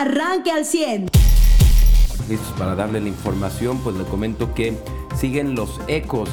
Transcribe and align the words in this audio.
arranque 0.00 0.50
al 0.50 0.64
100. 0.64 1.08
Listos 2.28 2.52
para 2.58 2.74
darle 2.74 3.00
la 3.00 3.08
información, 3.08 3.78
pues 3.78 3.96
le 3.96 4.04
comento 4.04 4.52
que 4.54 4.76
siguen 5.18 5.54
los 5.54 5.80
ecos 5.88 6.28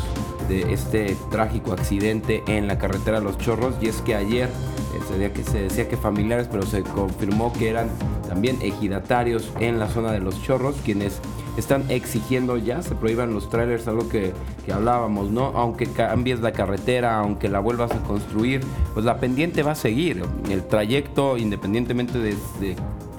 de 0.49 0.73
este 0.73 1.15
trágico 1.31 1.71
accidente 1.71 2.43
en 2.47 2.67
la 2.67 2.77
carretera 2.77 3.19
Los 3.19 3.37
Chorros 3.37 3.75
y 3.81 3.87
es 3.87 4.01
que 4.01 4.15
ayer 4.15 4.49
se 5.07 5.31
que 5.31 5.43
se 5.43 5.61
decía 5.63 5.87
que 5.87 5.97
familiares, 5.97 6.47
pero 6.51 6.65
se 6.65 6.83
confirmó 6.83 7.53
que 7.53 7.69
eran 7.69 7.89
también 8.27 8.57
ejidatarios 8.61 9.51
en 9.59 9.79
la 9.79 9.87
zona 9.87 10.11
de 10.11 10.19
Los 10.19 10.41
Chorros 10.41 10.75
quienes 10.83 11.19
están 11.57 11.89
exigiendo 11.89 12.57
ya 12.57 12.81
se 12.81 12.95
prohíban 12.95 13.33
los 13.33 13.49
trailers, 13.49 13.87
algo 13.87 14.09
que, 14.09 14.33
que, 14.65 14.73
hablábamos, 14.73 15.29
¿no? 15.29 15.51
Aunque 15.55 15.85
cambies 15.85 16.39
la 16.39 16.51
carretera, 16.51 17.19
aunque 17.19 17.47
la 17.47 17.59
vuelvas 17.59 17.91
a 17.91 18.01
construir, 18.03 18.61
pues 18.93 19.05
la 19.05 19.19
pendiente 19.19 19.61
va 19.61 19.73
a 19.73 19.75
seguir. 19.75 20.23
El 20.49 20.65
trayecto, 20.65 21.37
independientemente 21.37 22.17
de, 22.17 22.35
de 22.59 22.75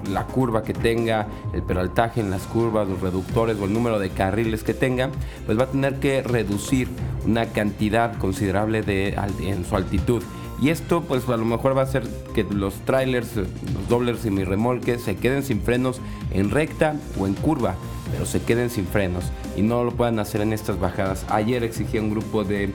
la 0.09 0.25
curva 0.25 0.63
que 0.63 0.73
tenga, 0.73 1.27
el 1.53 1.63
peraltaje 1.63 2.21
en 2.21 2.29
las 2.29 2.43
curvas, 2.43 2.87
los 2.87 3.01
reductores 3.01 3.57
o 3.59 3.65
el 3.65 3.73
número 3.73 3.99
de 3.99 4.09
carriles 4.09 4.63
que 4.63 4.73
tenga, 4.73 5.09
pues 5.45 5.57
va 5.57 5.63
a 5.63 5.67
tener 5.67 5.99
que 5.99 6.21
reducir 6.21 6.87
una 7.25 7.47
cantidad 7.47 8.17
considerable 8.17 8.81
de, 8.81 9.17
en 9.41 9.65
su 9.65 9.75
altitud. 9.75 10.23
Y 10.61 10.69
esto 10.69 11.01
pues 11.01 11.27
a 11.27 11.37
lo 11.37 11.45
mejor 11.45 11.75
va 11.75 11.81
a 11.81 11.83
hacer 11.83 12.03
que 12.33 12.43
los 12.43 12.75
trailers, 12.85 13.35
los 13.35 13.89
doblers 13.89 14.25
y 14.25 14.31
mi 14.31 14.43
remolque 14.45 14.97
se 14.99 15.17
queden 15.17 15.43
sin 15.43 15.61
frenos 15.61 15.99
en 16.31 16.49
recta 16.49 16.95
o 17.19 17.27
en 17.27 17.33
curva, 17.33 17.75
pero 18.11 18.25
se 18.25 18.41
queden 18.41 18.69
sin 18.69 18.85
frenos 18.85 19.25
y 19.57 19.61
no 19.63 19.83
lo 19.83 19.91
puedan 19.91 20.17
hacer 20.19 20.41
en 20.41 20.53
estas 20.53 20.79
bajadas. 20.79 21.25
Ayer 21.29 21.63
exigía 21.63 22.01
un 22.01 22.09
grupo 22.09 22.45
de 22.45 22.65
eh, 22.65 22.71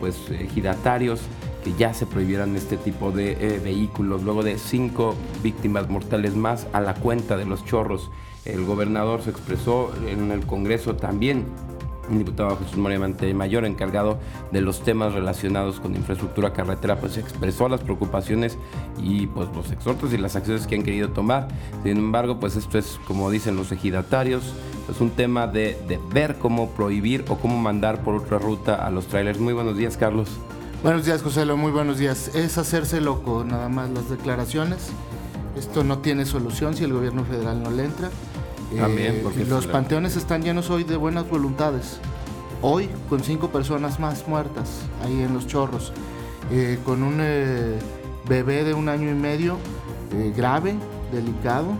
pues 0.00 0.16
giratarios 0.52 1.20
que 1.62 1.72
ya 1.74 1.94
se 1.94 2.06
prohibieran 2.06 2.56
este 2.56 2.76
tipo 2.76 3.10
de 3.10 3.32
eh, 3.32 3.60
vehículos 3.62 4.22
luego 4.22 4.42
de 4.42 4.58
cinco 4.58 5.14
víctimas 5.42 5.88
mortales 5.88 6.34
más 6.34 6.66
a 6.72 6.80
la 6.80 6.94
cuenta 6.94 7.36
de 7.36 7.44
los 7.44 7.64
chorros. 7.64 8.10
El 8.44 8.64
gobernador 8.64 9.22
se 9.22 9.30
expresó 9.30 9.92
en 10.08 10.32
el 10.32 10.44
Congreso 10.46 10.96
también 10.96 11.46
un 12.10 12.18
diputado 12.18 12.56
Jesús 12.56 12.76
María 12.76 12.98
Mayor, 13.34 13.64
encargado 13.64 14.18
de 14.50 14.60
los 14.60 14.82
temas 14.82 15.14
relacionados 15.14 15.80
con 15.80 15.94
infraestructura 15.94 16.52
carretera, 16.52 16.98
pues 16.98 17.16
expresó 17.16 17.68
las 17.68 17.80
preocupaciones 17.80 18.58
y 18.98 19.26
pues 19.28 19.48
los 19.54 19.70
exhortos 19.70 20.12
y 20.12 20.18
las 20.18 20.36
acciones 20.36 20.66
que 20.66 20.74
han 20.74 20.82
querido 20.82 21.10
tomar. 21.10 21.48
Sin 21.82 21.96
embargo, 21.96 22.38
pues 22.40 22.56
esto 22.56 22.78
es, 22.78 22.98
como 23.06 23.30
dicen 23.30 23.56
los 23.56 23.72
ejidatarios, 23.72 24.44
es 24.44 24.52
pues, 24.86 25.00
un 25.00 25.10
tema 25.10 25.46
de, 25.46 25.78
de 25.88 25.98
ver 26.12 26.38
cómo 26.38 26.70
prohibir 26.70 27.24
o 27.28 27.36
cómo 27.36 27.56
mandar 27.56 28.02
por 28.02 28.16
otra 28.16 28.38
ruta 28.38 28.74
a 28.74 28.90
los 28.90 29.06
trailers. 29.06 29.38
Muy 29.38 29.54
buenos 29.54 29.76
días, 29.76 29.96
Carlos. 29.96 30.28
Buenos 30.82 31.04
días, 31.04 31.22
José, 31.22 31.44
muy 31.44 31.70
buenos 31.70 31.98
días. 31.98 32.34
Es 32.34 32.58
hacerse 32.58 33.00
loco, 33.00 33.44
nada 33.44 33.68
más 33.68 33.88
las 33.90 34.10
declaraciones. 34.10 34.88
Esto 35.56 35.84
no 35.84 35.98
tiene 35.98 36.24
solución 36.24 36.74
si 36.74 36.82
el 36.82 36.92
gobierno 36.92 37.24
federal 37.24 37.62
no 37.62 37.70
le 37.70 37.84
entra. 37.84 38.10
También, 38.76 39.20
porque 39.22 39.44
los 39.44 39.68
panteones 39.68 40.16
están 40.16 40.42
llenos 40.42 40.70
hoy 40.70 40.82
de 40.82 40.96
buenas 40.96 41.28
voluntades. 41.28 42.00
Hoy, 42.62 42.88
con 43.08 43.22
cinco 43.22 43.50
personas 43.50 44.00
más 44.00 44.26
muertas 44.26 44.80
ahí 45.04 45.22
en 45.22 45.32
los 45.34 45.46
chorros, 45.46 45.92
eh, 46.50 46.80
con 46.84 47.04
un 47.04 47.18
eh, 47.20 47.78
bebé 48.28 48.64
de 48.64 48.74
un 48.74 48.88
año 48.88 49.08
y 49.08 49.14
medio 49.14 49.58
eh, 50.12 50.32
grave, 50.36 50.74
delicado, 51.12 51.76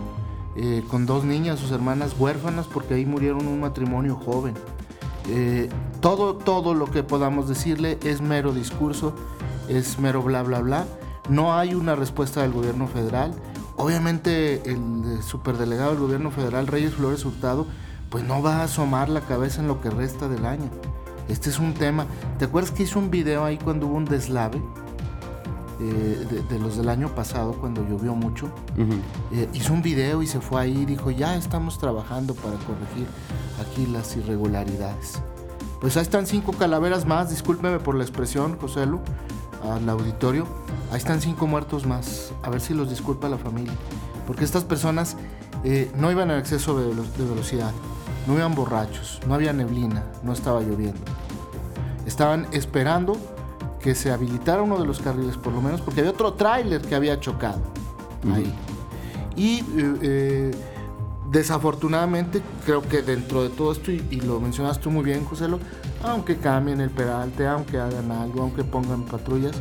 con 0.87 1.05
dos 1.05 1.25
niñas, 1.25 1.59
sus 1.59 1.71
hermanas 1.71 2.15
huérfanas, 2.17 2.67
porque 2.67 2.93
ahí 2.93 3.05
murieron 3.05 3.47
un 3.47 3.59
matrimonio 3.59 4.15
joven. 4.15 4.53
Todo, 6.01 6.35
todo 6.35 6.73
lo 6.73 6.91
que 6.91 7.03
podamos 7.03 7.47
decirle 7.47 7.97
es 8.03 8.21
mero 8.21 8.53
discurso, 8.53 9.13
es 9.67 9.99
mero 9.99 10.21
bla, 10.21 10.43
bla, 10.43 10.59
bla. 10.59 10.85
No 11.29 11.53
hay 11.53 11.73
una 11.73 11.95
respuesta 11.95 12.41
del 12.41 12.51
gobierno 12.51 12.87
federal 12.87 13.33
Obviamente 13.75 14.61
el 14.69 15.23
superdelegado 15.23 15.91
del 15.91 15.99
gobierno 15.99 16.31
federal, 16.31 16.67
Reyes 16.67 16.93
Flores 16.93 17.25
Hurtado, 17.25 17.65
pues 18.09 18.23
no 18.23 18.41
va 18.43 18.57
a 18.57 18.63
asomar 18.63 19.09
la 19.09 19.21
cabeza 19.21 19.61
en 19.61 19.67
lo 19.67 19.81
que 19.81 19.89
resta 19.89 20.27
del 20.27 20.45
año. 20.45 20.69
Este 21.27 21.49
es 21.49 21.57
un 21.57 21.73
tema. 21.73 22.05
¿Te 22.37 22.45
acuerdas 22.45 22.71
que 22.71 22.83
hizo 22.83 22.99
un 22.99 23.09
video 23.09 23.43
ahí 23.43 23.57
cuando 23.57 23.87
hubo 23.87 23.95
un 23.95 24.05
deslave? 24.05 24.61
Eh, 25.85 26.43
de, 26.49 26.59
los 26.59 26.77
del 26.77 26.87
año 26.87 27.09
pasado, 27.09 27.53
cuando 27.53 27.85
llovió 27.85 28.15
mucho. 28.15 28.49
Eh, 29.31 29.49
hizo 29.53 29.73
un 29.73 29.81
video 29.81 30.21
y 30.21 30.27
se 30.27 30.39
fue 30.39 30.61
ahí 30.61 30.81
y 30.81 30.85
dijo, 30.85 31.11
ya 31.11 31.35
estamos 31.35 31.77
trabajando 31.77 32.33
para 32.35 32.55
corregir 32.55 33.07
aquí 33.59 33.85
las 33.87 34.15
irregularidades. 34.15 35.21
Pues 35.81 35.97
ahí 35.97 36.03
están 36.03 36.25
cinco 36.25 36.53
calaveras 36.53 37.05
más, 37.05 37.29
discúlpeme 37.29 37.79
por 37.79 37.95
la 37.95 38.03
expresión, 38.03 38.57
José 38.57 38.85
Lu, 38.85 39.01
al 39.69 39.89
auditorio 39.89 40.47
Ahí 40.91 40.97
están 40.97 41.21
cinco 41.21 41.47
muertos 41.47 41.87
más. 41.87 42.33
A 42.43 42.49
ver 42.51 42.61
si 42.61 42.73
los 42.73 42.89
disculpa 42.89 43.27
la 43.27 43.37
familia. 43.37 43.73
Porque 44.27 44.45
estas 44.45 44.63
personas 44.63 45.17
eh, 45.63 45.91
no 45.95 46.11
iban 46.11 46.29
en 46.29 46.37
exceso 46.37 46.79
de, 46.79 46.93
velocidad, 47.25 47.71
no 48.27 48.35
iban 48.35 48.53
borrachos, 48.53 49.19
no 49.27 49.33
había 49.33 49.53
neblina, 49.53 50.03
no 50.21 50.33
estaba 50.33 50.61
lloviendo. 50.61 51.01
Estaban 52.05 52.47
esperando 52.51 53.17
que 53.83 53.95
se 53.95 54.11
habilitara 54.11 54.61
uno 54.61 54.79
de 54.79 54.85
los 54.85 54.99
carriles, 54.99 55.37
por 55.37 55.53
lo 55.53 55.61
menos, 55.61 55.81
porque 55.81 55.99
había 55.99 56.11
otro 56.11 56.33
tráiler 56.33 56.81
que 56.81 56.95
había 56.95 57.19
chocado 57.19 57.61
ahí. 58.33 58.51
Y 59.35 59.59
eh, 59.59 59.63
eh, 60.01 60.51
desafortunadamente, 61.29 62.41
creo 62.65 62.81
que 62.81 63.01
dentro 63.01 63.43
de 63.43 63.49
todo 63.49 63.73
esto, 63.73 63.91
y, 63.91 64.21
lo 64.21 64.39
mencionas 64.39 64.79
tú 64.79 64.89
muy 64.89 65.03
bien, 65.03 65.25
José, 65.25 65.47
aunque 66.03 66.37
cambien 66.37 66.79
el 66.79 66.91
peralte, 66.91 67.45
aunque 67.45 67.77
hagan 67.77 68.11
algo, 68.11 68.41
aunque 68.41 68.63
pongan 68.63 69.03
patrullas, 69.03 69.53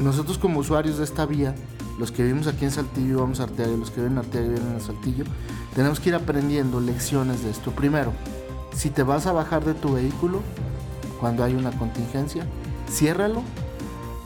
nosotros 0.00 0.38
como 0.38 0.60
usuarios 0.60 0.98
de 0.98 1.04
esta 1.04 1.26
vía, 1.26 1.54
los 1.98 2.12
que 2.12 2.22
vivimos 2.22 2.46
aquí 2.46 2.64
en 2.64 2.70
Saltillo 2.70 3.20
vamos 3.20 3.40
a 3.40 3.42
Arteaga, 3.44 3.76
los 3.76 3.90
que 3.90 4.00
viven 4.00 4.12
en 4.12 4.18
Arteaga 4.18 4.48
viven 4.48 4.72
en 4.72 4.80
Saltillo, 4.80 5.24
tenemos 5.74 6.00
que 6.00 6.08
ir 6.08 6.14
aprendiendo 6.14 6.80
lecciones 6.80 7.44
de 7.44 7.50
esto. 7.50 7.72
Primero, 7.72 8.12
si 8.74 8.88
te 8.88 9.02
vas 9.02 9.26
a 9.26 9.32
bajar 9.32 9.64
de 9.64 9.74
tu 9.74 9.92
vehículo 9.92 10.40
cuando 11.20 11.44
hay 11.44 11.54
una 11.54 11.70
contingencia, 11.72 12.46
ciérralo 12.90 13.42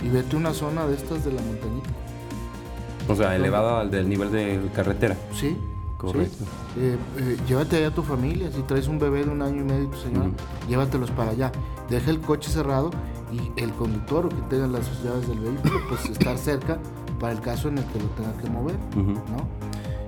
y 0.03 0.09
vete 0.09 0.37
a 0.37 0.39
una 0.39 0.55
zona 0.55 0.87
de 0.87 0.95
estas 0.95 1.25
de 1.25 1.33
la 1.33 1.43
montañita. 1.43 1.91
O 3.09 3.15
sea, 3.15 3.37
elevada 3.37 3.81
al 3.81 3.91
del 3.91 4.09
nivel 4.09 4.33
de 4.33 4.71
carretera. 4.75 5.17
Sí. 5.33 5.57
Correcto. 5.99 6.45
Eh, 6.77 6.99
eh, 7.19 7.37
llévate 7.49 7.77
allá 7.77 7.89
a 7.89 7.95
tu 7.95 8.03
familia. 8.03 8.51
Si 8.53 8.63
traes 8.63 8.89
un 8.89 8.99
bebé 8.99 9.25
de 9.25 9.31
un 9.31 9.41
año 9.41 9.63
y 9.63 9.65
medio, 9.65 9.89
tu 9.89 9.97
señora, 9.97 10.29
llévatelos 10.69 11.11
para 11.11 11.31
allá. 11.31 11.53
Deja 11.89 12.11
el 12.11 12.21
coche 12.21 12.51
cerrado 12.51 12.91
y 13.33 13.61
el 13.61 13.73
conductor 13.73 14.27
o 14.27 14.29
que 14.29 14.43
tenga 14.49 14.67
las 14.67 14.87
llaves 15.03 15.29
del 15.29 15.41
vehículo, 15.41 15.81
pues 15.89 16.05
estar 16.11 16.37
cerca 16.37 16.79
para 17.19 17.33
el 17.33 17.41
caso 17.41 17.69
en 17.69 17.79
el 17.79 17.85
que 17.87 18.01
lo 18.01 18.07
tenga 18.09 18.37
que 18.37 18.51
mover, 18.51 18.77
¿no? 18.97 19.49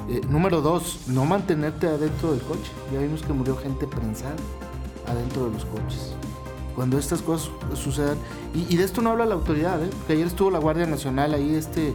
Eh, 0.08 0.20
número 0.28 0.60
dos, 0.60 1.00
no 1.08 1.24
mantenerte 1.24 1.86
adentro 1.88 2.32
del 2.32 2.40
coche. 2.42 2.70
Ya 2.92 3.00
vimos 3.00 3.22
que 3.22 3.32
murió 3.32 3.56
gente 3.56 3.86
prensada 3.86 4.36
adentro 5.06 5.46
de 5.46 5.52
los 5.52 5.64
coches. 5.64 6.14
Cuando 6.76 6.98
estas 6.98 7.22
cosas 7.22 7.50
sucedan, 7.74 8.18
y, 8.54 8.76
de 8.76 8.84
esto 8.84 9.00
no 9.00 9.10
habla 9.10 9.24
la 9.24 9.34
autoridad, 9.34 9.82
¿eh? 9.82 9.88
porque 9.90 10.12
ayer 10.12 10.26
estuvo 10.26 10.50
la 10.50 10.58
Guardia 10.58 10.86
Nacional 10.86 11.32
ahí, 11.32 11.54
este 11.54 11.94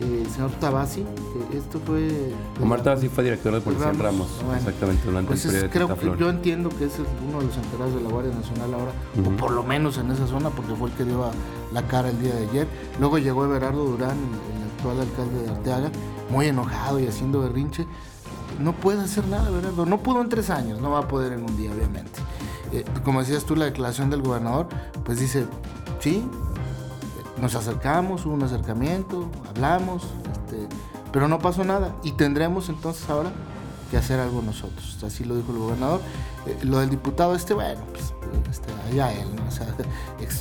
eh, 0.00 0.26
señor 0.34 0.50
Tabasi, 0.52 1.04
esto 1.52 1.78
fue... 1.84 2.32
Omar 2.60 2.82
Tabasi 2.82 3.10
fue 3.10 3.24
director 3.24 3.52
de 3.52 3.60
Policía 3.60 3.90
en 3.90 3.98
Ramos, 3.98 4.28
exactamente, 4.56 5.04
durante 5.04 5.28
pues 5.28 5.44
el 5.44 5.68
creo 5.68 5.94
que 5.96 6.18
Yo 6.18 6.30
entiendo 6.30 6.70
que 6.70 6.86
es 6.86 6.94
uno 7.28 7.40
de 7.40 7.46
los 7.46 7.56
encargados 7.58 7.94
de 7.94 8.00
la 8.00 8.08
Guardia 8.08 8.34
Nacional 8.34 8.72
ahora, 8.72 8.92
o 9.24 9.36
por 9.36 9.52
lo 9.52 9.62
menos 9.62 9.98
en 9.98 10.10
esa 10.10 10.26
zona, 10.26 10.48
porque 10.48 10.74
fue 10.74 10.88
el 10.88 10.94
que 10.96 11.04
dio 11.04 11.26
la 11.72 11.86
cara 11.86 12.08
el 12.08 12.18
día 12.20 12.34
de 12.34 12.48
ayer. 12.48 12.66
Luego 12.98 13.18
llegó 13.18 13.44
Everardo 13.44 13.84
Durán, 13.84 14.16
el, 14.16 14.62
actual 14.78 15.00
alcalde 15.00 15.42
de 15.42 15.50
Arteaga, 15.50 15.90
muy 16.30 16.46
enojado 16.46 16.98
y 16.98 17.06
haciendo 17.06 17.40
berrinche. 17.40 17.86
No 18.58 18.72
puede 18.72 19.02
hacer 19.02 19.26
nada, 19.26 19.48
Everardo. 19.48 19.84
No 19.86 19.98
pudo 19.98 20.22
en 20.22 20.30
tres 20.30 20.48
años, 20.48 20.80
no 20.80 20.90
va 20.90 21.00
a 21.00 21.08
poder 21.08 21.34
en 21.34 21.44
un 21.44 21.56
día, 21.56 21.70
obviamente. 21.70 22.18
Eh, 22.72 22.84
como 23.04 23.20
decías 23.20 23.44
tú, 23.44 23.56
la 23.56 23.66
declaración 23.66 24.10
del 24.10 24.22
gobernador, 24.22 24.68
pues 25.04 25.20
dice, 25.20 25.46
sí, 26.00 26.24
nos 27.40 27.54
acercamos, 27.54 28.24
hubo 28.24 28.34
un 28.34 28.42
acercamiento, 28.42 29.30
hablamos, 29.48 30.04
este, 30.32 30.68
pero 31.12 31.28
no 31.28 31.38
pasó 31.38 31.64
nada. 31.64 31.94
Y 32.02 32.12
tendremos 32.12 32.68
entonces 32.68 33.08
ahora 33.10 33.30
que 33.90 33.96
hacer 33.98 34.20
algo 34.20 34.42
nosotros. 34.42 34.98
Así 35.04 35.24
lo 35.24 35.36
dijo 35.36 35.52
el 35.52 35.58
gobernador. 35.58 36.00
Eh, 36.46 36.58
lo 36.62 36.78
del 36.78 36.88
diputado 36.90 37.34
este, 37.34 37.52
bueno, 37.52 37.82
pues 37.92 38.14
este, 38.50 38.72
allá 38.90 39.12
él, 39.12 39.28
¿no? 39.36 39.46
O 39.46 39.50
sea, 39.50 39.66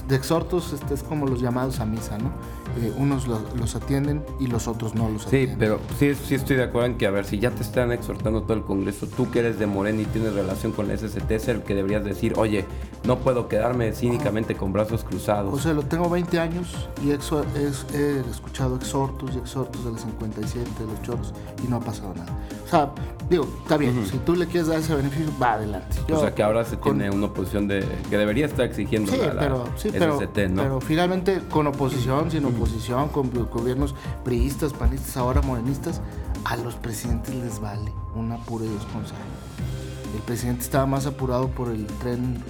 de 0.07 0.15
exhortos 0.15 0.73
este, 0.73 0.93
es 0.93 1.03
como 1.03 1.25
los 1.25 1.41
llamados 1.41 1.79
a 1.79 1.85
misa, 1.85 2.17
¿no? 2.17 2.31
Eh, 2.79 2.93
unos 2.97 3.27
los 3.27 3.75
atienden 3.75 4.23
y 4.39 4.47
los 4.47 4.67
otros 4.67 4.95
no 4.95 5.09
los 5.09 5.27
atienden. 5.27 5.49
Sí, 5.51 5.55
pero 5.59 5.79
sí, 5.99 6.15
sí 6.15 6.35
estoy 6.35 6.55
de 6.55 6.63
acuerdo 6.63 6.87
en 6.87 6.97
que, 6.97 7.05
a 7.05 7.11
ver, 7.11 7.25
si 7.25 7.39
ya 7.39 7.51
te 7.51 7.63
están 7.63 7.91
exhortando 7.91 8.43
todo 8.43 8.53
el 8.53 8.63
Congreso, 8.63 9.07
tú 9.07 9.29
que 9.29 9.39
eres 9.39 9.59
de 9.59 9.67
Morena 9.67 10.01
y 10.01 10.05
tienes 10.05 10.33
relación 10.33 10.71
con 10.71 10.87
la 10.87 10.95
SST, 10.97 11.29
es 11.31 11.47
el 11.49 11.63
que 11.63 11.75
deberías 11.75 12.03
decir, 12.03 12.33
oye, 12.37 12.65
no 13.03 13.19
puedo 13.19 13.47
quedarme 13.47 13.91
cínicamente 13.93 14.55
con 14.55 14.71
brazos 14.71 15.03
cruzados. 15.03 15.53
O 15.53 15.59
sea, 15.59 15.73
lo 15.73 15.83
tengo 15.83 16.09
20 16.09 16.39
años 16.39 16.89
y 17.03 17.11
he 17.11 17.15
escuchado 18.29 18.75
exhortos 18.75 19.31
y 19.35 19.39
exhortos 19.39 19.83
de 19.83 19.91
los 19.91 20.01
57, 20.01 20.69
de 20.79 20.85
los 20.85 21.01
choros, 21.01 21.33
y 21.65 21.67
no 21.67 21.77
ha 21.77 21.79
pasado 21.81 22.13
nada. 22.15 22.31
O 22.65 22.67
sea, 22.69 22.91
digo, 23.29 23.47
está 23.63 23.75
bien, 23.75 24.05
si 24.05 24.17
tú 24.19 24.35
le 24.35 24.45
quieres 24.45 24.67
dar 24.67 24.79
ese 24.79 24.95
beneficio, 24.95 25.31
va 25.41 25.53
adelante. 25.53 25.97
o 26.11 26.19
sea, 26.19 26.33
que 26.33 26.43
ahora 26.43 26.63
se 26.63 26.77
tiene 26.77 27.09
una 27.09 27.25
oposición 27.27 27.67
de 27.67 27.80
que 28.09 28.17
debería 28.17 28.45
estar 28.45 28.65
exigiendo 28.65 29.11
sí, 29.11 29.17
pero, 29.39 29.65
sí, 29.75 29.89
pero, 29.91 30.19
pero 30.33 30.81
finalmente 30.81 31.41
con 31.49 31.67
oposición, 31.67 32.31
sin 32.31 32.45
oposición, 32.45 33.09
con 33.09 33.31
gobiernos 33.49 33.95
priistas, 34.23 34.73
panistas, 34.73 35.17
ahora 35.17 35.41
morenistas, 35.41 36.01
a 36.45 36.57
los 36.57 36.75
presidentes 36.75 37.35
les 37.35 37.59
vale 37.59 37.91
una 38.15 38.37
pura 38.37 38.65
irresponsable. 38.65 39.23
El 40.15 40.21
presidente 40.23 40.63
estaba 40.63 40.85
más 40.85 41.05
apurado 41.05 41.47
por 41.49 41.69
el 41.69 41.85
tren 41.85 42.43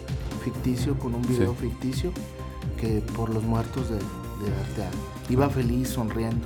ficticio, 0.43 0.97
con 0.97 1.13
un 1.13 1.21
video 1.21 1.53
ficticio, 1.53 2.11
que 2.79 3.01
por 3.15 3.29
los 3.29 3.43
muertos 3.43 3.89
de, 3.89 3.97
de 3.97 4.59
Arteaga. 4.61 4.91
Iba 5.29 5.49
feliz, 5.49 5.89
sonriendo. 5.89 6.45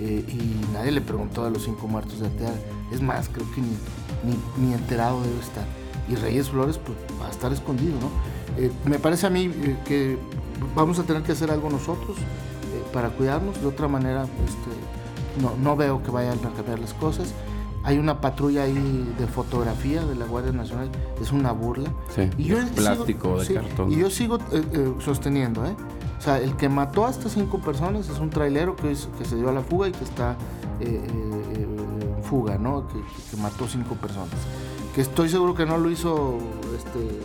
Eh, 0.00 0.24
y 0.28 0.72
nadie 0.72 0.90
le 0.90 1.00
preguntó 1.00 1.44
a 1.44 1.50
los 1.50 1.64
cinco 1.64 1.88
muertos 1.88 2.20
de 2.20 2.26
Arteaga. 2.26 2.56
Es 2.92 3.00
más, 3.00 3.28
creo 3.28 3.46
que 3.52 3.60
ni, 3.60 4.66
ni, 4.66 4.72
enterado 4.72 5.22
debe 5.22 5.40
estar. 5.40 5.64
Y 6.08 6.16
Reyes 6.16 6.50
Flores, 6.50 6.78
pues 6.78 6.98
va 7.20 7.28
a 7.28 7.30
estar 7.30 7.52
escondido, 7.52 7.94
¿no? 8.00 8.10
Eh, 8.62 8.70
me 8.84 8.98
parece 8.98 9.26
a 9.26 9.30
mí 9.30 9.50
eh, 9.52 9.76
que 9.84 10.18
vamos 10.74 10.98
a 10.98 11.04
tener 11.04 11.22
que 11.22 11.32
hacer 11.32 11.50
algo 11.50 11.70
nosotros 11.70 12.16
para 12.92 13.10
cuidarnos. 13.10 13.60
De 13.60 13.66
otra 13.66 13.88
manera, 13.88 14.22
este, 14.22 15.42
no, 15.42 15.54
no 15.62 15.76
veo 15.76 16.02
que 16.02 16.10
vayan 16.10 16.38
a 16.38 16.50
cambiar 16.50 16.78
las 16.78 16.94
cosas. 16.94 17.34
Hay 17.84 17.98
una 17.98 18.22
patrulla 18.22 18.62
ahí 18.62 19.14
de 19.18 19.26
fotografía 19.26 20.02
de 20.06 20.14
la 20.14 20.24
Guardia 20.24 20.52
Nacional, 20.52 20.90
es 21.20 21.32
una 21.32 21.52
burla. 21.52 21.90
Sí, 22.14 22.30
y 22.38 22.44
yo 22.44 22.56
plástico 22.74 23.38
de 23.38 23.54
cartón. 23.54 23.92
Y 23.92 23.96
yo 23.96 24.08
sigo 24.08 24.38
eh, 24.38 24.64
eh, 24.72 24.94
sosteniendo, 25.00 25.66
¿eh? 25.66 25.76
O 26.18 26.22
sea, 26.22 26.38
el 26.38 26.56
que 26.56 26.70
mató 26.70 27.04
a 27.04 27.10
estas 27.10 27.32
cinco 27.32 27.58
personas 27.58 28.08
es 28.08 28.18
un 28.18 28.30
trailero 28.30 28.74
que, 28.74 28.96
que 29.18 29.24
se 29.26 29.36
dio 29.36 29.50
a 29.50 29.52
la 29.52 29.60
fuga 29.60 29.88
y 29.88 29.92
que 29.92 30.02
está 30.02 30.34
eh, 30.80 31.04
en 31.56 32.24
fuga, 32.24 32.56
¿no? 32.56 32.88
Que, 32.88 32.94
que, 33.30 33.36
mató 33.36 33.68
cinco 33.68 33.96
personas. 33.96 34.30
Que 34.94 35.00
estoy 35.00 35.28
seguro 35.28 35.54
que 35.54 35.66
no 35.66 35.78
lo 35.78 35.90
hizo 35.90 36.38
este, 36.76 37.20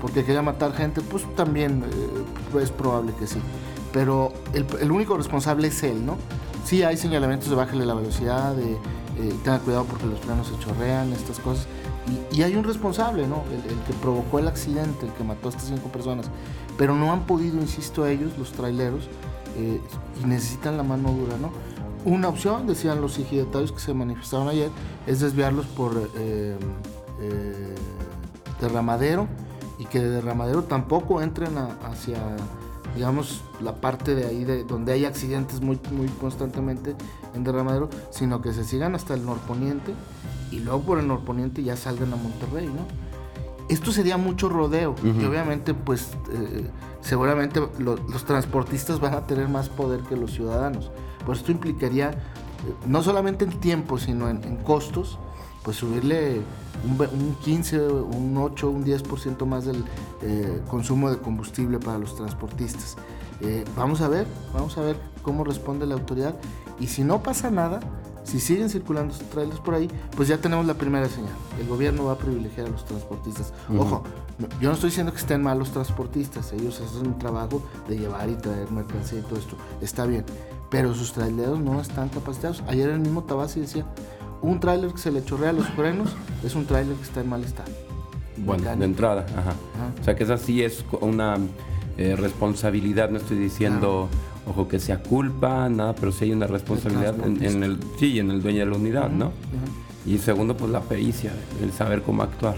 porque 0.00 0.24
quería 0.24 0.42
matar 0.42 0.74
gente, 0.74 1.00
pues 1.00 1.24
también 1.34 1.82
es 2.60 2.70
probable 2.70 3.12
que 3.18 3.26
sí. 3.26 3.40
Pero 3.92 4.32
el, 4.52 4.90
único 4.90 5.16
responsable 5.16 5.68
es 5.68 5.82
él, 5.82 6.04
¿no? 6.04 6.16
Sí 6.64 6.82
hay 6.82 6.96
señalamientos 6.96 7.48
de 7.48 7.56
bájale 7.56 7.86
la 7.86 7.94
velocidad, 7.94 8.54
de 8.54 8.72
eh, 8.72 9.34
tenga 9.44 9.60
cuidado 9.60 9.84
porque 9.84 10.06
los 10.06 10.18
frenos 10.20 10.48
se 10.48 10.58
chorrean, 10.58 11.12
estas 11.12 11.38
cosas. 11.38 11.66
Y, 12.32 12.42
hay 12.42 12.54
un 12.56 12.64
responsable, 12.64 13.26
¿no? 13.26 13.44
El, 13.50 13.78
que 13.86 13.92
provocó 14.02 14.38
el 14.38 14.48
accidente, 14.48 15.06
el 15.06 15.12
que 15.12 15.24
mató 15.24 15.48
a 15.48 15.50
estas 15.52 15.68
cinco 15.68 15.88
personas. 15.88 16.26
Pero 16.76 16.94
no 16.94 17.12
han 17.12 17.24
podido, 17.24 17.58
insisto, 17.58 18.06
ellos, 18.06 18.36
los 18.36 18.52
traileros, 18.52 19.08
eh, 19.56 19.80
y 20.22 20.26
necesitan 20.26 20.76
la 20.76 20.82
mano 20.82 21.12
dura, 21.12 21.36
¿no? 21.40 21.50
Una 22.04 22.28
opción, 22.28 22.66
decían 22.66 23.00
los 23.00 23.18
ejidatarios 23.18 23.72
que 23.72 23.80
se 23.80 23.94
manifestaron 23.94 24.48
ayer, 24.48 24.70
es 25.06 25.20
desviarlos 25.20 25.66
por 25.66 26.10
eh, 26.16 26.56
derramadero 28.60 29.26
y 29.78 29.86
que 29.86 30.00
de 30.00 30.10
derramadero 30.10 30.64
tampoco 30.64 31.22
entren 31.22 31.56
hacia 31.56 32.18
digamos, 32.94 33.42
la 33.60 33.74
parte 33.74 34.14
de 34.14 34.26
ahí 34.26 34.44
de 34.44 34.64
donde 34.64 34.92
hay 34.92 35.04
accidentes 35.04 35.60
muy, 35.60 35.80
muy 35.90 36.08
constantemente 36.08 36.94
en 37.34 37.44
derramadero, 37.44 37.90
sino 38.10 38.40
que 38.40 38.52
se 38.52 38.64
sigan 38.64 38.94
hasta 38.94 39.14
el 39.14 39.24
norponiente 39.24 39.94
y 40.50 40.60
luego 40.60 40.82
por 40.82 40.98
el 40.98 41.08
norponiente 41.08 41.62
ya 41.62 41.76
salgan 41.76 42.12
a 42.12 42.16
Monterrey, 42.16 42.66
¿no? 42.66 42.86
Esto 43.68 43.92
sería 43.92 44.18
mucho 44.18 44.48
rodeo 44.50 44.94
y 45.02 45.24
obviamente 45.24 45.72
pues 45.72 46.10
eh, 46.32 46.70
seguramente 47.00 47.62
los 47.78 48.24
transportistas 48.24 49.00
van 49.00 49.14
a 49.14 49.26
tener 49.26 49.48
más 49.48 49.70
poder 49.70 50.00
que 50.00 50.16
los 50.16 50.32
ciudadanos. 50.32 50.90
Pues 51.24 51.38
esto 51.38 51.52
implicaría 51.52 52.10
eh, 52.10 52.16
no 52.86 53.02
solamente 53.02 53.44
en 53.44 53.60
tiempo, 53.60 53.98
sino 53.98 54.28
en, 54.28 54.42
en 54.44 54.56
costos 54.56 55.18
pues 55.64 55.78
subirle 55.78 56.42
un, 56.84 57.34
15, 57.42 57.80
un 57.88 58.36
8, 58.36 58.70
un 58.70 58.84
10% 58.84 59.46
más 59.46 59.64
del 59.64 59.82
eh, 60.22 60.60
consumo 60.68 61.10
de 61.10 61.18
combustible 61.18 61.78
para 61.78 61.98
los 61.98 62.14
transportistas. 62.14 62.96
Eh, 63.40 63.64
vamos 63.74 64.00
a 64.02 64.08
ver, 64.08 64.26
vamos 64.52 64.76
a 64.78 64.82
ver 64.82 64.96
cómo 65.22 65.42
responde 65.42 65.86
la 65.86 65.94
autoridad 65.94 66.36
y 66.78 66.86
si 66.86 67.02
no 67.02 67.22
pasa 67.22 67.50
nada, 67.50 67.80
si 68.24 68.40
siguen 68.40 68.68
circulando 68.70 69.12
estos 69.12 69.28
trailers 69.30 69.58
por 69.60 69.74
ahí, 69.74 69.88
pues 70.16 70.28
ya 70.28 70.38
tenemos 70.38 70.66
la 70.66 70.74
primera 70.74 71.08
señal. 71.08 71.32
El 71.58 71.66
gobierno 71.66 72.04
va 72.04 72.12
a 72.12 72.18
privilegiar 72.18 72.66
a 72.66 72.70
los 72.70 72.84
transportistas. 72.84 73.52
Ojo, 73.78 74.02
yo 74.60 74.68
no 74.68 74.74
estoy 74.74 74.90
diciendo 74.90 75.12
que 75.12 75.18
estén 75.18 75.42
mal 75.42 75.58
los 75.58 75.70
transportistas, 75.70 76.52
ellos 76.52 76.80
hacen 76.80 77.06
un 77.06 77.18
trabajo 77.18 77.62
de 77.88 77.98
llevar 77.98 78.28
y 78.28 78.34
traer 78.34 78.70
mercancía 78.70 79.20
y 79.20 79.22
todo 79.22 79.38
esto, 79.38 79.56
está 79.80 80.04
bien, 80.06 80.24
pero 80.74 80.92
sus 80.92 81.12
traileros 81.12 81.60
no 81.60 81.80
están 81.80 82.08
capacitados. 82.08 82.64
Ayer 82.66 82.90
el 82.90 82.98
mismo 82.98 83.22
Tabassi 83.22 83.60
decía, 83.60 83.86
un 84.42 84.58
tráiler 84.58 84.90
que 84.90 84.98
se 84.98 85.12
le 85.12 85.24
chorrea 85.24 85.52
los 85.52 85.68
frenos 85.68 86.10
es 86.44 86.56
un 86.56 86.66
tráiler 86.66 86.96
que 86.96 87.02
está 87.04 87.20
en 87.20 87.28
mal 87.28 87.44
estado. 87.44 87.70
Bueno, 88.38 88.74
de 88.74 88.84
entrada, 88.84 89.24
ajá. 89.36 89.54
O 90.00 90.04
sea 90.04 90.16
que 90.16 90.24
esa 90.24 90.36
sí 90.36 90.64
es 90.64 90.84
una 91.00 91.36
eh, 91.96 92.16
responsabilidad, 92.16 93.08
no 93.08 93.18
estoy 93.18 93.38
diciendo, 93.38 94.08
ojo, 94.48 94.66
que 94.66 94.80
sea 94.80 95.00
culpa, 95.00 95.68
nada, 95.68 95.94
pero 95.94 96.10
sí 96.10 96.24
hay 96.24 96.32
una 96.32 96.48
responsabilidad 96.48 97.14
en, 97.24 97.62
el, 97.62 97.78
sí, 98.00 98.18
en 98.18 98.32
el 98.32 98.42
dueño 98.42 98.58
de 98.64 98.66
la 98.66 98.76
unidad, 98.76 99.10
¿no? 99.10 99.30
Y 100.04 100.18
segundo, 100.18 100.56
pues 100.56 100.72
la 100.72 100.80
pericia, 100.80 101.30
el 101.62 101.70
saber 101.70 102.02
cómo 102.02 102.24
actuar. 102.24 102.56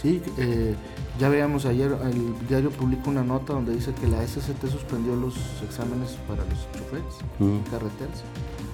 Sí, 0.00 0.22
eh, 0.38 0.76
ya 1.18 1.28
veíamos 1.28 1.64
ayer, 1.66 1.96
el 2.04 2.46
diario 2.48 2.70
publicó 2.70 3.10
una 3.10 3.22
nota 3.22 3.52
donde 3.52 3.74
dice 3.74 3.92
que 3.94 4.06
la 4.06 4.26
SST 4.26 4.66
suspendió 4.70 5.16
los 5.16 5.34
exámenes 5.62 6.18
para 6.28 6.42
los 6.44 6.66
choferes 6.72 7.70
carreteras 7.70 8.24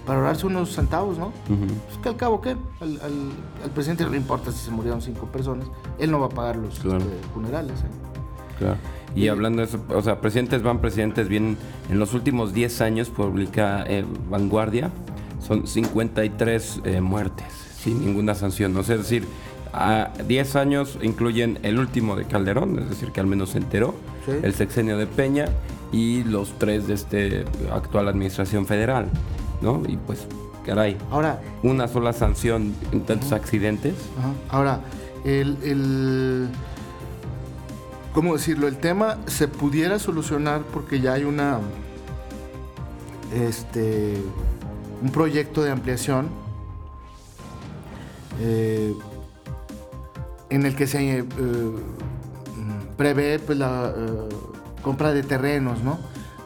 para 0.07 0.19
ahorrarse 0.19 0.47
unos 0.47 0.75
centavos, 0.75 1.19
¿no? 1.19 1.33
Pues 1.47 1.99
que 2.03 2.09
al 2.09 2.17
cabo, 2.17 2.41
¿qué? 2.41 2.57
Al, 2.81 3.71
presidente 3.75 4.05
no 4.05 4.11
le 4.11 4.17
importa 4.17 4.51
si 4.51 4.59
se 4.59 4.71
murieron 4.71 5.01
cinco 5.01 5.27
personas, 5.27 5.67
él 5.99 6.11
no 6.11 6.21
va 6.21 6.27
a 6.27 6.31
pagar 6.31 6.57
los 6.57 6.77
este, 6.77 6.89
funerales. 7.33 7.81
¿eh? 7.81 8.59
Claro. 8.59 8.77
Y, 9.15 9.29
hablando 9.29 9.61
de 9.61 9.69
eso, 9.69 9.85
o 9.91 10.03
sea, 10.03 10.21
presidentes 10.21 10.63
van, 10.63 10.81
presidentes 10.81 11.29
vienen. 11.29 11.57
En 11.91 11.99
los 11.99 12.15
últimos 12.15 12.53
10 12.55 12.81
años, 12.81 13.11
publica 13.11 13.85
eh, 13.87 14.05
Vanguardia, 14.31 14.91
son 15.41 15.67
53 15.67 16.81
eh, 16.85 17.01
muertes 17.01 17.47
sin 17.83 18.05
ninguna 18.05 18.35
sanción. 18.35 18.77
O 18.77 18.83
sea, 18.83 18.95
es 18.95 19.03
decir, 19.03 19.27
a 19.73 20.11
10 20.27 20.57
años 20.57 20.99
incluyen 21.03 21.59
el 21.63 21.79
último 21.79 22.17
de 22.17 22.25
Calderón, 22.25 22.79
es 22.79 22.89
decir, 22.91 23.11
que 23.13 23.21
al 23.21 23.27
menos 23.27 23.51
se 23.51 23.59
enteró, 23.59 23.95
el 24.43 24.55
sexenio 24.55 24.99
de 24.99 25.07
Peña 25.07 25.47
y 25.91 26.23
los 26.25 26.59
tres 26.59 26.87
de 26.87 26.95
este 26.95 27.45
actual 27.73 28.09
administración 28.09 28.67
federal. 28.67 29.09
¿no? 29.63 29.83
Y 29.89 29.97
pues, 29.97 30.27
caray, 30.67 30.99
ahora, 31.11 31.41
una 31.63 31.89
sola 31.89 32.13
sanción 32.13 32.75
en 32.93 33.03
tantos 33.03 33.33
accidentes. 33.33 33.95
Ahora, 34.51 34.81
el, 35.25 35.57
el, 35.63 36.49
¿cómo 38.13 38.35
decirlo? 38.35 38.69
El 38.69 38.77
tema 38.77 39.19
se 39.27 39.49
pudiera 39.49 39.99
solucionar 39.99 40.63
porque 40.73 41.01
ya 41.01 41.15
hay 41.15 41.25
una, 41.25 41.61
este, 43.33 44.17
un 45.01 45.11
proyecto 45.11 45.63
de 45.63 45.71
ampliación 45.71 46.29
eh, 48.41 48.95
en 50.53 50.67
el 50.67 50.77
que 50.77 50.87
se 50.87 51.19
eh, 51.19 51.25
prevé 52.97 53.39
pues, 53.39 53.59
la 53.59 53.93
eh, 53.97 54.29
compra 54.83 55.13
de 55.13 55.23
terrenos, 55.23 55.83
¿no? 55.83 55.99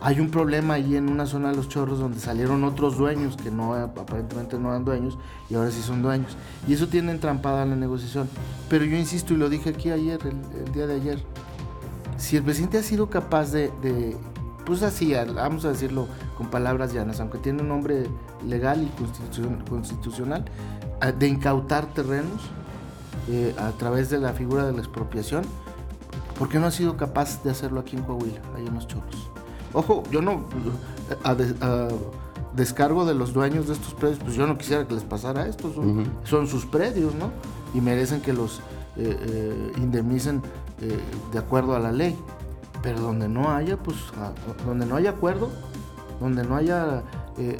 hay 0.03 0.21
un 0.21 0.31
problema 0.31 0.75
ahí 0.75 0.95
en 0.95 1.09
una 1.09 1.27
zona 1.27 1.51
de 1.51 1.57
los 1.57 1.69
chorros 1.69 1.99
donde 1.99 2.21
salieron 2.21 2.63
otros 2.63 2.97
dueños 2.97 3.37
que 3.37 3.51
no 3.51 3.75
aparentemente 3.75 4.57
no 4.57 4.69
eran 4.69 4.85
dueños 4.85 5.19
y 5.51 5.55
ahora 5.55 5.73
sí 5.73 5.83
son 5.83 6.03
dueños. 6.03 6.37
Y 6.69 6.75
eso 6.75 6.87
tiene 6.87 7.11
entrampada 7.11 7.65
la 7.65 7.75
negociación. 7.75 8.29
Pero 8.69 8.85
yo 8.85 8.97
insisto 8.97 9.35
y 9.35 9.39
lo 9.39 9.49
dije 9.49 9.71
aquí 9.71 9.91
ayer, 9.91 10.21
el, 10.25 10.73
día 10.73 10.87
de 10.87 10.95
ayer, 10.95 11.19
si 12.19 12.37
el 12.37 12.45
presidente 12.45 12.79
ha 12.79 12.83
sido 12.85 13.11
capaz 13.11 13.51
de, 13.51 14.17
pues 14.65 14.83
así, 14.83 15.13
vamos 15.35 15.65
a 15.65 15.71
decirlo 15.71 16.07
con 16.37 16.51
palabras 16.51 16.93
llanas, 16.93 17.19
aunque 17.19 17.39
tiene 17.39 17.63
un 17.63 17.69
nombre 17.69 18.07
legal 18.47 18.83
y 18.85 19.69
constitucional, 19.69 20.45
de 21.19 21.27
incautar 21.27 21.87
terrenos 21.87 22.43
eh, 23.29 23.55
a 23.59 23.71
través 23.73 24.11
de 24.11 24.19
la 24.19 24.33
figura 24.33 24.65
de 24.65 24.73
la 24.73 24.79
expropiación, 24.79 25.45
¿por 26.39 26.49
qué 26.49 26.59
no 26.59 26.67
ha 26.67 26.71
sido 26.71 26.97
capaz 26.97 27.43
de 27.43 27.51
hacerlo 27.51 27.81
aquí 27.81 27.97
en 27.97 28.03
Coahuila, 28.03 28.41
ahí 28.57 28.67
en 28.67 28.75
los 28.75 28.87
chorros? 28.87 29.31
Ojo, 29.73 30.03
yo 30.11 30.23
no 30.23 30.45
a, 31.25 31.37
descargo 32.57 33.05
de 33.05 33.15
los 33.15 33.33
dueños 33.33 33.69
de 33.69 33.75
estos 33.75 33.95
predios, 33.95 34.19
pues 34.19 34.35
yo 34.35 34.47
no 34.47 34.57
quisiera 34.57 34.87
que 34.89 34.95
les 34.95 35.05
pasara 35.05 35.47
esto, 35.47 35.73
son, 36.25 36.47
sus 36.47 36.65
predios, 36.65 37.15
¿no? 37.15 37.31
Y 37.75 37.81
merecen 37.81 38.23
que 38.23 38.33
los 38.33 38.61
eh, 38.97 39.17
eh, 39.21 39.73
indemnicen 39.77 40.43
eh, 40.81 40.99
de 41.33 41.39
acuerdo 41.39 41.77
a 41.77 41.79
la 41.79 41.93
ley. 41.93 42.17
Pero 42.83 43.01
donde 43.01 43.29
no 43.29 43.51
haya, 43.51 43.77
pues, 43.77 43.97
donde 44.65 44.87
no 44.87 44.97
haya 44.97 45.11
acuerdo, 45.11 45.51
donde 46.21 46.45
no 46.45 46.57
haya 46.57 47.03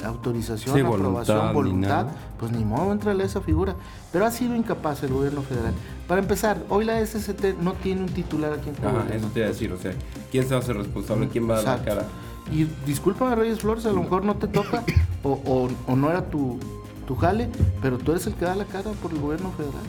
autorización, 0.03 0.85
aprobación, 0.85 1.53
voluntad, 1.53 2.07
pues 2.39 2.51
ni 2.51 2.63
modo, 2.63 2.91
entrale 2.91 3.23
esa 3.23 3.41
figura. 3.41 3.75
Pero 4.11 4.25
ha 4.25 4.31
sido 4.31 4.55
incapaz 4.55 5.03
el 5.03 5.13
gobierno 5.13 5.41
federal. 5.41 5.73
Para 6.07 6.21
empezar, 6.21 6.57
hoy 6.69 6.85
la 6.85 7.05
SST 7.05 7.59
no 7.61 7.73
tiene 7.73 8.01
un 8.01 8.09
titular 8.09 8.53
aquí 8.53 8.69
en 8.69 8.75
Coahuila. 8.75 9.15
eso 9.15 9.27
te 9.33 9.39
iba 9.39 9.47
a 9.47 9.51
decir, 9.51 9.71
o 9.71 9.77
sea, 9.77 9.93
¿quién 10.31 10.43
se 10.43 10.51
va 10.51 10.57
a 10.57 10.63
hacer 10.63 10.77
responsable? 10.77 11.27
¿Quién 11.29 11.49
va 11.49 11.57
a 11.57 11.61
dar 11.61 11.79
la 11.79 11.85
cara? 11.85 12.05
Y 12.51 12.67
discúlpame, 12.85 13.35
Reyes 13.35 13.59
Flores, 13.59 13.85
a 13.85 13.91
lo 13.91 14.01
mejor 14.01 14.23
no 14.23 14.35
te 14.35 14.47
toca 14.47 14.83
o, 15.23 15.69
no 15.95 16.09
era 16.09 16.29
tu, 16.29 16.57
tu 17.05 17.15
jale, 17.15 17.49
pero 17.81 17.97
tú 17.97 18.11
eres 18.11 18.25
el 18.27 18.33
que 18.33 18.45
da 18.45 18.55
la 18.55 18.65
cara 18.65 18.91
por 19.01 19.11
el 19.11 19.19
gobierno 19.19 19.51
federal. 19.51 19.83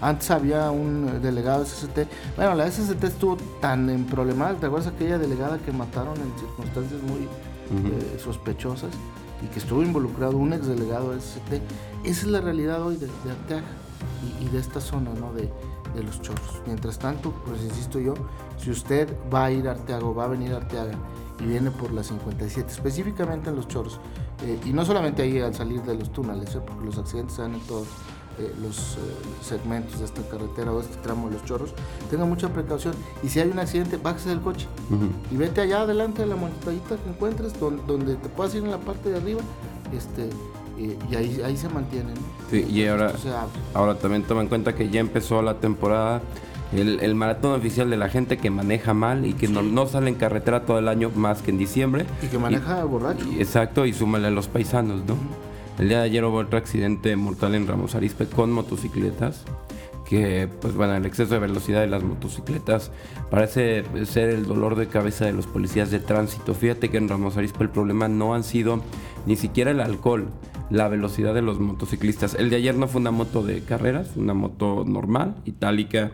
Antes 0.00 0.30
había 0.30 0.70
un 0.70 1.22
delegado 1.22 1.60
de 1.60 1.66
SST. 1.66 1.98
Bueno, 2.36 2.54
la 2.54 2.70
SST 2.70 3.02
estuvo 3.04 3.36
tan 3.60 3.88
en 3.88 4.04
problemas. 4.04 4.58
¿Te 4.60 4.66
acuerdas 4.66 4.92
aquella 4.92 5.16
delegada 5.16 5.58
que 5.58 5.72
mataron 5.72 6.16
en 6.16 6.38
circunstancias 6.38 7.00
muy 7.02 7.26
eh, 7.70 8.18
sospechosas? 8.22 8.90
y 9.42 9.46
que 9.48 9.58
estuvo 9.58 9.82
involucrado 9.82 10.36
un 10.36 10.52
exdelegado 10.52 11.10
del 11.10 11.20
SCT. 11.20 11.54
Esa 12.04 12.20
es 12.20 12.26
la 12.26 12.40
realidad 12.40 12.82
hoy 12.82 12.96
de, 12.96 13.06
Arteaga 13.30 13.66
y, 14.40 14.48
de 14.48 14.58
esta 14.58 14.80
zona 14.80 15.10
¿no? 15.14 15.32
de, 15.32 15.50
de, 15.94 16.02
los 16.02 16.20
chorros. 16.22 16.62
Mientras 16.66 16.98
tanto, 16.98 17.32
pues 17.44 17.62
insisto 17.62 17.98
yo, 17.98 18.14
si 18.58 18.70
usted 18.70 19.08
va 19.32 19.46
a 19.46 19.50
ir 19.50 19.68
a 19.68 19.72
Arteaga 19.72 20.06
o 20.06 20.14
va 20.14 20.24
a 20.24 20.28
venir 20.28 20.52
a 20.52 20.58
Arteaga 20.58 20.94
y 21.40 21.46
viene 21.46 21.70
por 21.70 21.92
la 21.92 22.02
57, 22.02 22.70
específicamente 22.70 23.50
en 23.50 23.56
los 23.56 23.68
chorros, 23.68 24.00
eh, 24.42 24.58
y 24.64 24.72
no 24.72 24.84
solamente 24.84 25.22
ahí 25.22 25.40
al 25.40 25.54
salir 25.54 25.82
de 25.82 25.94
los 25.94 26.12
túneles, 26.12 26.54
¿eh? 26.54 26.60
porque 26.66 26.84
los 26.84 26.98
accidentes 26.98 27.36
se 27.36 27.42
dan 27.42 27.54
en 27.54 27.60
todos 27.60 27.88
eh, 28.38 28.52
los 28.60 28.98
segmentos 29.42 29.98
de 29.98 30.04
esta 30.04 30.22
carretera 30.22 30.72
o 30.72 30.80
este 30.80 30.96
tramo 30.96 31.28
de 31.28 31.34
los 31.34 31.44
chorros, 31.44 31.70
tenga 32.10 32.24
mucha 32.24 32.48
precaución. 32.48 32.94
Y 33.22 33.28
si 33.28 33.40
hay 33.40 33.48
un 33.48 33.58
accidente, 33.58 33.96
bájese 33.96 34.30
del 34.30 34.40
coche 34.40 34.66
y 35.30 35.36
vete 35.36 35.60
allá 35.60 35.82
adelante 35.82 36.22
de 36.22 36.28
la 36.28 36.36
montañita 36.36 36.96
que 36.96 37.10
encuentres, 37.10 37.52
donde, 37.58 38.16
te 38.16 38.28
puedas 38.28 38.54
ir 38.54 38.64
en 38.64 38.70
la 38.70 38.78
parte 38.78 39.10
de 39.10 39.16
arriba, 39.16 39.40
este, 39.96 40.28
y 40.78 41.14
ahí, 41.14 41.40
ahí 41.44 41.56
se 41.56 41.68
mantiene. 41.68 42.12
Sí, 42.50 42.66
y 42.68 42.86
ahora, 42.86 43.12
ahora 43.74 43.94
también 43.96 44.22
toma 44.22 44.42
en 44.42 44.48
cuenta 44.48 44.74
que 44.74 44.90
ya 44.90 45.00
empezó 45.00 45.42
la 45.42 45.54
temporada 45.54 46.20
el, 46.72 47.14
maratón 47.14 47.52
oficial 47.52 47.88
de 47.90 47.96
la 47.96 48.08
gente 48.08 48.38
que 48.38 48.50
maneja 48.50 48.94
mal 48.94 49.24
y 49.24 49.34
que 49.34 49.48
no, 49.48 49.86
sale 49.86 50.08
en 50.08 50.16
carretera 50.16 50.64
todo 50.64 50.78
el 50.78 50.88
año 50.88 51.10
más 51.14 51.42
que 51.42 51.50
en 51.50 51.58
diciembre. 51.58 52.06
Y 52.22 52.26
que 52.26 52.38
maneja 52.38 52.84
borracho. 52.84 53.24
exacto, 53.38 53.86
y 53.86 53.92
súmale 53.92 54.28
a 54.28 54.30
los 54.30 54.48
paisanos, 54.48 55.02
¿no? 55.06 55.16
El 55.78 55.88
día 55.88 55.98
de 55.98 56.04
ayer 56.04 56.24
hubo 56.24 56.38
otro 56.38 56.58
accidente 56.58 57.14
mortal 57.16 57.54
en 57.54 57.66
Ramos 57.66 57.94
Arispe 57.94 58.26
con 58.26 58.50
motocicletas. 58.50 59.44
Que, 60.08 60.48
pues 60.60 60.74
bueno, 60.74 60.94
el 60.94 61.04
exceso 61.04 61.34
de 61.34 61.40
velocidad 61.40 61.80
de 61.80 61.88
las 61.88 62.04
motocicletas 62.04 62.92
parece 63.28 63.82
ser 64.04 64.30
el 64.30 64.46
dolor 64.46 64.76
de 64.76 64.86
cabeza 64.86 65.24
de 65.24 65.32
los 65.32 65.48
policías 65.48 65.90
de 65.90 65.98
tránsito. 65.98 66.54
Fíjate 66.54 66.90
que 66.90 66.96
en 66.96 67.08
Ramos 67.08 67.36
Arispe 67.36 67.64
el 67.64 67.70
problema 67.70 68.06
no 68.06 68.32
han 68.32 68.44
sido 68.44 68.80
ni 69.26 69.34
siquiera 69.34 69.72
el 69.72 69.80
alcohol, 69.80 70.28
la 70.70 70.86
velocidad 70.86 71.34
de 71.34 71.42
los 71.42 71.58
motociclistas. 71.58 72.36
El 72.36 72.50
de 72.50 72.56
ayer 72.56 72.76
no 72.76 72.86
fue 72.86 73.00
una 73.00 73.10
moto 73.10 73.42
de 73.42 73.62
carreras, 73.62 74.16
una 74.16 74.32
moto 74.32 74.84
normal, 74.86 75.34
itálica, 75.44 76.12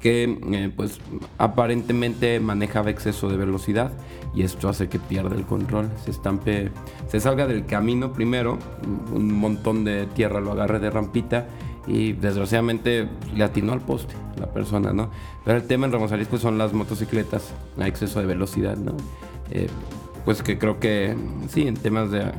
que 0.00 0.38
eh, 0.52 0.72
pues 0.74 1.00
aparentemente 1.38 2.38
manejaba 2.40 2.90
exceso 2.90 3.28
de 3.28 3.36
velocidad 3.36 3.92
y 4.34 4.42
esto 4.42 4.68
hace 4.68 4.88
que 4.88 4.98
pierda 4.98 5.34
el 5.34 5.44
control, 5.44 5.90
se 6.04 6.10
estampe, 6.10 6.70
se 7.08 7.20
salga 7.20 7.46
del 7.46 7.66
camino 7.66 8.12
primero, 8.12 8.58
un 9.12 9.32
montón 9.32 9.84
de 9.84 10.06
tierra 10.06 10.40
lo 10.40 10.52
agarre 10.52 10.78
de 10.78 10.90
rampita 10.90 11.48
y 11.86 12.12
desgraciadamente 12.12 13.08
le 13.34 13.44
atinó 13.44 13.72
al 13.72 13.80
poste 13.80 14.14
la 14.38 14.52
persona, 14.52 14.92
¿no? 14.92 15.10
Pero 15.44 15.56
el 15.56 15.66
tema 15.66 15.86
en 15.86 15.92
Ramos 15.92 16.12
son 16.38 16.58
las 16.58 16.72
motocicletas 16.72 17.52
a 17.78 17.88
exceso 17.88 18.20
de 18.20 18.26
velocidad, 18.26 18.76
¿no? 18.76 18.94
Eh, 19.50 19.68
pues 20.24 20.42
que 20.42 20.58
creo 20.58 20.78
que 20.78 21.16
sí, 21.48 21.66
en 21.66 21.74
temas 21.74 22.10
de, 22.10 22.30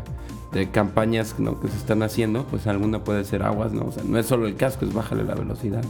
de 0.52 0.70
campañas 0.70 1.36
¿no? 1.40 1.60
que 1.60 1.68
se 1.68 1.78
están 1.78 2.04
haciendo, 2.04 2.46
pues 2.46 2.68
alguna 2.68 3.04
puede 3.04 3.24
ser 3.24 3.44
aguas, 3.44 3.74
¿no? 3.74 3.86
O 3.86 3.92
sea, 3.92 4.04
no 4.04 4.18
es 4.18 4.26
solo 4.26 4.48
el 4.48 4.56
casco, 4.56 4.86
es 4.86 4.94
bájale 4.94 5.24
la 5.24 5.36
velocidad. 5.36 5.84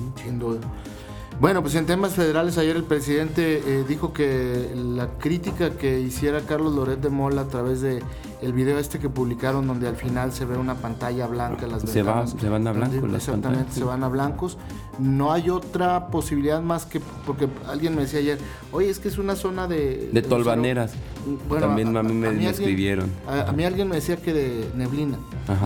Bueno, 1.40 1.62
pues 1.62 1.76
en 1.76 1.86
temas 1.86 2.16
federales 2.16 2.58
ayer 2.58 2.76
el 2.76 2.84
presidente 2.84 3.62
eh, 3.66 3.86
dijo 3.88 4.12
que 4.12 4.72
la 4.76 5.08
crítica 5.20 5.70
que 5.72 6.02
hiciera 6.02 6.42
Carlos 6.42 6.76
Loret 6.76 7.00
de 7.00 7.08
Mola 7.08 7.44
a 7.44 7.48
través 7.48 7.80
de 7.80 8.04
el 8.42 8.52
video 8.52 8.78
este 8.78 9.00
que 9.00 9.08
publicaron 9.08 9.66
donde 9.66 9.88
al 9.88 9.96
final 9.96 10.34
se 10.34 10.44
ve 10.44 10.58
una 10.58 10.76
pantalla 10.76 11.28
blanca 11.28 11.66
las 11.68 11.84
se 11.84 11.88
se 11.88 12.04
van 12.04 12.68
a 12.68 12.72
blancos 12.74 13.14
exactamente 13.14 13.72
se 13.72 13.84
van 13.86 14.04
a 14.04 14.10
blancos. 14.10 14.58
No 14.98 15.32
hay 15.32 15.50
otra 15.50 16.08
posibilidad 16.08 16.62
más 16.62 16.86
que 16.86 17.00
porque 17.26 17.48
alguien 17.68 17.96
me 17.96 18.02
decía 18.02 18.20
ayer 18.20 18.38
oye 18.74 18.90
es 18.90 19.00
que 19.00 19.08
es 19.08 19.18
una 19.18 19.38
zona 19.38 19.66
de 19.70 20.10
de, 20.12 20.22
tolvaneras. 20.22 20.92
Bueno, 21.48 21.68
también 21.68 21.96
a, 21.96 22.04
mí 22.04 22.14
me 22.14 22.32
describieron. 22.32 23.10
a, 23.28 23.50
mí 23.54 23.64
alguien 23.64 23.88
me 23.88 23.96
decía 23.96 24.18
que 24.18 24.34
de 24.34 24.70
neblina. 24.76 25.18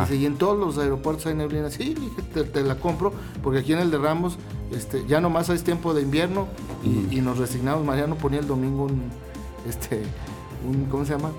Dice, 0.02 0.16
y 0.16 0.26
en 0.26 0.38
todos 0.38 0.58
los 0.58 0.78
aeropuertos 0.78 1.26
hay 1.26 1.34
neblina. 1.34 1.70
Sí 1.72 1.96
te, 2.34 2.44
te 2.44 2.64
la 2.64 2.76
compro 2.76 3.12
porque 3.42 3.60
aquí 3.60 3.74
en 3.74 3.80
el 3.80 3.90
de 3.90 3.98
Ramos 3.98 4.38
este, 4.76 5.06
ya 5.06 5.22
nomás 5.22 5.50
es 5.50 5.64
tiempo 5.64 5.94
de 5.94 6.02
invierno 6.02 6.48
y, 6.84 7.22
nos 7.22 7.38
resignamos. 7.38 7.86
Mariano 7.86 8.16
ponía 8.16 8.40
el 8.40 8.48
domingo 8.48 8.86
un, 8.86 9.04
este, 9.68 10.04
un, 10.68 10.86
¿cómo 10.86 11.06
se 11.06 11.14
llama? 11.14 11.32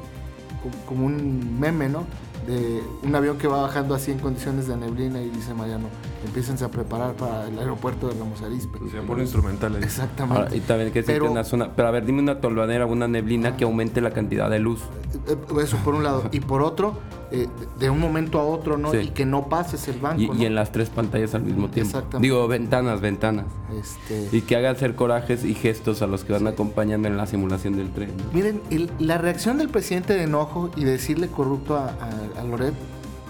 Como 0.86 1.06
un 1.06 1.60
meme, 1.60 1.88
¿no? 1.88 2.04
De 2.46 2.82
un 3.02 3.14
avión 3.14 3.38
que 3.38 3.48
va 3.48 3.62
bajando 3.62 3.94
así 3.94 4.10
en 4.10 4.18
condiciones 4.18 4.66
de 4.66 4.76
neblina 4.76 5.20
y 5.20 5.30
dice 5.30 5.54
Mariano, 5.54 5.88
empiécense 6.24 6.64
a 6.64 6.70
preparar 6.70 7.14
para 7.14 7.48
el 7.48 7.58
aeropuerto 7.58 8.08
de 8.08 8.18
Ramos 8.18 8.42
Arizpe. 8.42 8.78
Se 8.90 9.00
pone 9.00 9.22
instrumental 9.22 9.76
Exactamente. 9.82 10.56
y 10.56 10.60
también 10.60 10.92
que 10.92 11.02
pero, 11.02 11.30
una 11.30 11.44
zona, 11.44 11.72
pero 11.74 11.88
a 11.88 11.90
ver, 11.90 12.04
dime 12.04 12.20
una 12.20 12.40
tolvanera, 12.40 12.86
una 12.86 13.08
neblina 13.08 13.56
que 13.56 13.64
aumente 13.64 14.00
la 14.00 14.10
cantidad 14.10 14.50
de 14.50 14.58
luz. 14.58 14.80
Eh, 15.26 15.36
eh, 15.36 15.62
eso 15.62 15.76
por 15.78 15.94
un 15.94 16.04
lado. 16.04 16.24
Y 16.32 16.40
por 16.40 16.62
otro, 16.62 16.98
eh, 17.34 17.48
de 17.78 17.90
un 17.90 18.00
momento 18.00 18.38
a 18.38 18.44
otro, 18.44 18.78
¿no? 18.78 18.94
Y 18.94 19.08
que 19.08 19.26
no 19.26 19.48
pases 19.48 19.88
el 19.88 19.98
banco. 19.98 20.34
Y, 20.34 20.44
en 20.44 20.54
las 20.54 20.72
tres 20.72 20.88
pantallas 20.88 21.34
al 21.34 21.42
mismo 21.42 21.68
tiempo. 21.68 22.02
Digo, 22.20 22.46
ventanas, 22.46 23.00
ventanas. 23.00 23.46
Este... 23.78 24.28
Y 24.36 24.42
que 24.42 24.56
haga 24.56 24.70
hacer 24.70 24.94
corajes 24.94 25.44
y 25.44 25.54
gestos 25.54 26.02
a 26.02 26.06
los 26.06 26.24
que 26.24 26.32
van 26.32 26.46
acompañando 26.46 27.08
en 27.08 27.16
la 27.16 27.26
simulación 27.26 27.76
del 27.76 27.90
tren. 27.90 28.10
Miren, 28.32 28.60
la 28.98 29.18
reacción 29.18 29.58
del 29.58 29.68
presidente 29.68 30.14
de 30.14 30.22
enojo 30.24 30.70
y 30.76 30.84
decirle 30.84 31.28
corrupto 31.28 31.76
a, 31.76 32.44
Loret, 32.48 32.74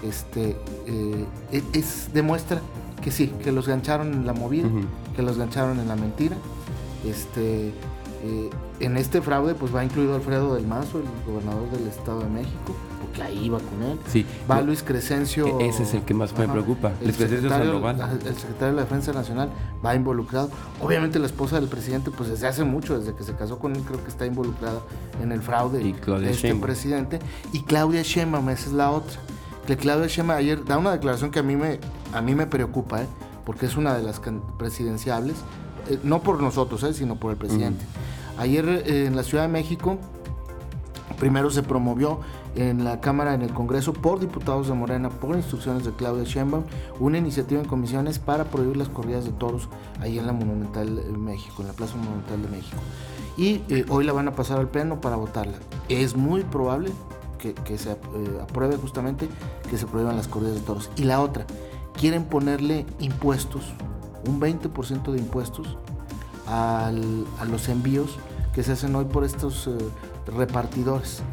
este, 0.03 0.55
eh, 0.85 1.25
e, 1.51 1.63
es, 1.73 2.09
demuestra 2.13 2.61
que 3.01 3.11
sí, 3.11 3.31
que 3.43 3.51
los 3.51 3.67
gancharon 3.67 4.13
en 4.13 4.25
la 4.25 4.33
movida, 4.33 4.67
que 5.15 5.21
los 5.21 5.37
gancharon 5.37 5.79
en 5.79 5.87
la 5.87 5.95
mentira. 5.95 6.35
Este, 7.05 7.67
eh, 8.23 8.49
en 8.79 8.97
este 8.97 9.21
fraude, 9.21 9.55
pues 9.55 9.73
va 9.73 9.83
incluido 9.83 10.15
Alfredo 10.15 10.55
del 10.55 10.67
Mazo, 10.67 10.99
el 10.99 11.31
gobernador 11.31 11.69
del 11.71 11.87
Estado 11.87 12.21
de 12.21 12.29
México 12.29 12.75
que 13.15 13.23
ahí 13.23 13.49
va 13.49 13.59
con 13.59 13.81
él. 13.83 13.99
Sí. 14.07 14.25
Va 14.49 14.61
Luis 14.61 14.83
Crescencio. 14.83 15.59
E-, 15.59 15.69
ese 15.69 15.83
es 15.83 15.93
el 15.93 16.01
que 16.01 16.13
más 16.13 16.37
me 16.37 16.47
preocupa. 16.47 16.91
El 16.99 17.05
Luis 17.05 17.17
Crescencio 17.17 17.49
Sandoval. 17.49 18.19
El 18.25 18.35
secretario 18.35 18.67
de 18.67 18.73
la 18.73 18.81
Defensa 18.81 19.13
Nacional 19.13 19.49
va 19.83 19.95
involucrado. 19.95 20.49
Obviamente 20.81 21.17
la 21.19 21.25
esposa 21.25 21.59
del 21.59 21.69
presidente, 21.69 22.11
pues 22.11 22.29
desde 22.29 22.47
hace 22.47 22.63
mucho, 22.63 22.99
desde 22.99 23.15
que 23.15 23.23
se 23.23 23.33
casó 23.35 23.57
con 23.57 23.75
él, 23.75 23.81
creo 23.83 24.03
que 24.03 24.09
está 24.09 24.25
involucrada 24.25 24.81
en 25.21 25.31
el 25.31 25.41
fraude 25.41 25.81
y 25.81 25.93
de 25.93 26.29
este 26.29 26.53
presidente. 26.55 27.19
Y 27.53 27.61
Claudia 27.61 28.01
Sheinbaum, 28.03 28.49
esa 28.49 28.67
es 28.67 28.73
la 28.73 28.91
otra. 28.91 29.17
Que 29.65 29.77
Claudia 29.77 30.07
Sheinbaum 30.07 30.37
ayer 30.37 30.63
da 30.65 30.77
una 30.77 30.91
declaración 30.91 31.31
que 31.31 31.39
a 31.39 31.43
mí 31.43 31.55
me, 31.55 31.79
a 32.13 32.21
mí 32.21 32.35
me 32.35 32.45
preocupa, 32.45 33.01
¿eh? 33.01 33.07
porque 33.45 33.65
es 33.65 33.77
una 33.77 33.95
de 33.95 34.03
las 34.03 34.21
presidenciables, 34.57 35.37
eh, 35.89 35.99
no 36.03 36.21
por 36.21 36.41
nosotros, 36.41 36.83
¿eh? 36.83 36.93
sino 36.93 37.15
por 37.15 37.31
el 37.31 37.37
presidente. 37.37 37.85
Ayer 38.37 38.83
en 38.87 39.15
la 39.15 39.23
Ciudad 39.23 39.43
de 39.43 39.49
México, 39.49 39.97
primero 41.17 41.49
se 41.49 41.63
promovió 41.63 42.19
en 42.55 42.83
la 42.83 43.01
Cámara, 43.01 43.33
en 43.33 43.41
el 43.41 43.53
Congreso, 43.53 43.93
por 43.93 44.19
diputados 44.19 44.67
de 44.67 44.73
Morena, 44.73 45.09
por 45.09 45.35
instrucciones 45.35 45.85
de 45.85 45.91
Claudia 45.91 46.23
Sheinbaum, 46.23 46.63
una 46.99 47.17
iniciativa 47.17 47.61
en 47.61 47.67
comisiones 47.67 48.19
para 48.19 48.45
prohibir 48.45 48.77
las 48.77 48.89
corridas 48.89 49.25
de 49.25 49.31
toros 49.31 49.69
ahí 50.01 50.17
en 50.17 50.25
la 50.25 50.33
Monumental 50.33 50.95
de 50.95 51.03
México, 51.17 51.61
en 51.61 51.67
la 51.67 51.73
Plaza 51.73 51.95
Monumental 51.97 52.41
de 52.41 52.49
México. 52.49 52.77
Y 53.37 53.61
eh, 53.69 53.85
hoy 53.89 54.05
la 54.05 54.13
van 54.13 54.27
a 54.29 54.35
pasar 54.35 54.59
al 54.59 54.69
Pleno 54.69 55.01
para 55.01 55.17
votarla. 55.17 55.57
Es 55.89 56.15
muy 56.15 56.43
probable 56.43 56.91
que, 57.37 57.77
se 57.77 57.91
eh, 57.91 57.95
apruebe 58.41 58.77
justamente 58.77 59.27
que 59.69 59.77
se 59.77 59.85
prohíban 59.85 60.15
las 60.15 60.27
corridas 60.27 60.55
de 60.55 60.61
toros. 60.61 60.89
Y 60.95 61.03
la 61.03 61.21
otra, 61.21 61.45
quieren 61.99 62.23
ponerle 62.25 62.85
impuestos, 62.99 63.73
un 64.27 64.39
20% 64.39 65.11
de 65.11 65.19
impuestos 65.19 65.77
a 66.47 66.91
los 67.49 67.69
envíos 67.69 68.17
que 68.53 68.63
se 68.63 68.73
hacen 68.73 68.95
hoy 68.95 69.05
por 69.05 69.23
estos 69.23 69.67
eh, 69.67 69.77
repartidores 70.27 71.23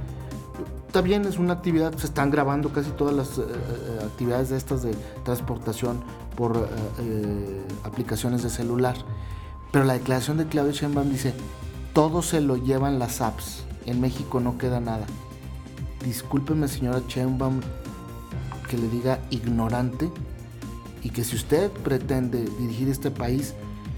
también 0.93 1.25
es 1.25 1.39
una 1.39 1.55
actividad, 1.55 1.97
se 1.97 2.07
están 2.07 2.31
grabando 2.31 2.71
casi 2.71 2.91
todas 2.91 3.15
las 3.15 3.39
eh, 3.39 3.43
eh, 3.47 3.99
actividades 4.05 4.51
de 4.51 4.59
estas 4.59 4.83
de 4.83 4.95
transportación 5.25 6.03
por 6.37 6.69
eh, 7.01 7.63
aplicaciones 7.83 8.43
de 8.43 8.51
celular. 8.51 8.95
Pero 9.73 9.87
la 9.87 9.95
declaración 9.95 10.37
de 10.37 10.47
Claudio 10.47 10.73
Sheinbaum 10.73 11.11
dice, 11.11 11.33
todo 11.95 12.21
se 12.21 12.43
lo 12.43 12.57
llevan 12.57 12.99
las 12.99 13.23
apps, 13.23 13.65
en 13.87 14.03
México 14.03 14.39
no 14.39 14.59
queda 14.59 14.81
nada. 14.81 15.07
Discúlpeme 16.05 16.69
señora 16.69 17.01
Sheinbaum 17.09 17.61
que 18.69 18.77
le 18.77 18.89
diga 18.89 19.19
ignorante 19.31 20.11
y 21.03 21.11
que 21.11 21.25
si 21.25 21.37
usted 21.37 21.71
pretende 21.71 22.45
dirigir 22.59 22.89
este 22.89 23.11
país, 23.11 23.55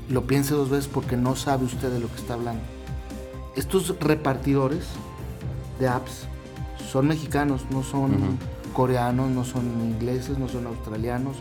lo 0.08 0.26
piense 0.26 0.54
dos 0.54 0.70
veces 0.70 0.88
porque 0.92 1.16
no 1.16 1.37
sabe 1.37 1.64
usted 1.64 1.90
de 1.90 2.00
lo 2.00 2.08
que 2.08 2.16
está 2.16 2.34
hablando. 2.34 2.62
Estos 3.56 3.99
repartidores 4.00 4.87
de 5.78 5.88
apps 5.88 6.26
son 6.90 7.08
mexicanos, 7.08 7.62
no 7.70 7.82
son 7.82 8.38
coreanos, 8.73 9.30
no 9.30 9.44
son 9.44 9.64
ingleses, 9.80 10.38
no 10.38 10.49
son 10.49 10.66
australianos, 10.66 11.37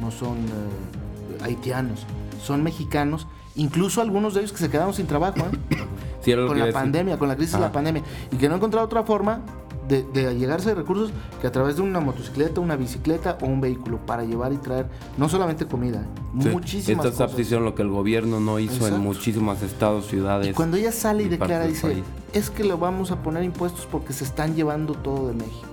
no 0.00 0.10
son 0.10 0.38
eh, 0.38 1.42
haitianos, 1.42 2.06
son 2.42 2.62
mexicanos, 2.62 3.26
incluso 3.54 4.00
algunos 4.00 4.34
de 4.34 4.40
ellos 4.40 4.52
que 4.52 4.58
se 4.58 4.70
quedaron 4.70 4.94
sin 4.94 5.06
trabajo 5.06 5.40
¿eh? 5.40 6.36
con 6.46 6.58
la 6.58 6.72
pandemia, 6.72 7.18
con 7.18 7.28
la 7.28 7.36
crisis 7.36 7.54
de 7.54 7.60
la 7.60 7.72
pandemia, 7.72 8.02
y 8.32 8.36
que 8.36 8.48
no 8.48 8.54
han 8.54 8.58
encontrado 8.58 8.86
otra 8.86 9.02
forma 9.02 9.42
de, 9.88 10.02
de, 10.02 10.34
llegarse 10.36 10.70
de 10.70 10.74
recursos 10.74 11.10
que 11.40 11.46
a 11.46 11.52
través 11.52 11.76
de 11.76 11.82
una 11.82 12.00
motocicleta, 12.00 12.60
una 12.60 12.76
bicicleta 12.76 13.38
o 13.40 13.46
un 13.46 13.60
vehículo 13.60 13.98
para 14.04 14.24
llevar 14.24 14.52
y 14.52 14.56
traer 14.56 14.86
no 15.16 15.28
solamente 15.28 15.66
comida, 15.66 16.02
¿eh? 16.02 16.06
muchísimas 16.32 17.06
Estas 17.06 17.30
cosas. 17.32 17.50
lo 17.60 17.74
que 17.74 17.82
el 17.82 17.88
gobierno 17.88 18.40
no 18.40 18.58
hizo 18.58 18.86
en 18.86 19.00
muchísimos 19.00 19.62
estados, 19.62 20.06
ciudades. 20.06 20.48
Y 20.48 20.52
cuando 20.52 20.76
ella 20.76 20.92
sale 20.92 21.24
y 21.24 21.28
declara, 21.28 21.66
dice, 21.66 22.02
es 22.32 22.50
que 22.50 22.64
le 22.64 22.74
vamos 22.74 23.10
a 23.10 23.22
poner 23.22 23.42
impuestos 23.42 23.86
porque 23.86 24.12
se 24.12 24.24
están 24.24 24.54
llevando 24.54 24.94
todo 24.94 25.28
de 25.28 25.34
México. 25.34 25.66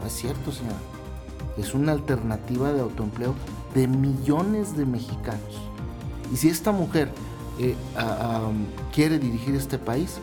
No 0.00 0.06
es 0.06 0.12
cierto, 0.12 0.52
señora. 0.52 0.76
Es 1.56 1.74
una 1.74 1.92
alternativa 1.92 2.72
de 2.72 2.80
autoempleo 2.80 3.34
de 3.74 3.88
millones 3.88 4.76
de 4.76 4.86
mexicanos. 4.86 5.60
Y 6.32 6.36
si 6.36 6.48
esta 6.48 6.72
mujer 6.72 7.10
eh, 7.58 7.76
quiere 8.92 9.18
dirigir 9.18 9.54
este 9.54 9.78
país 9.78 10.18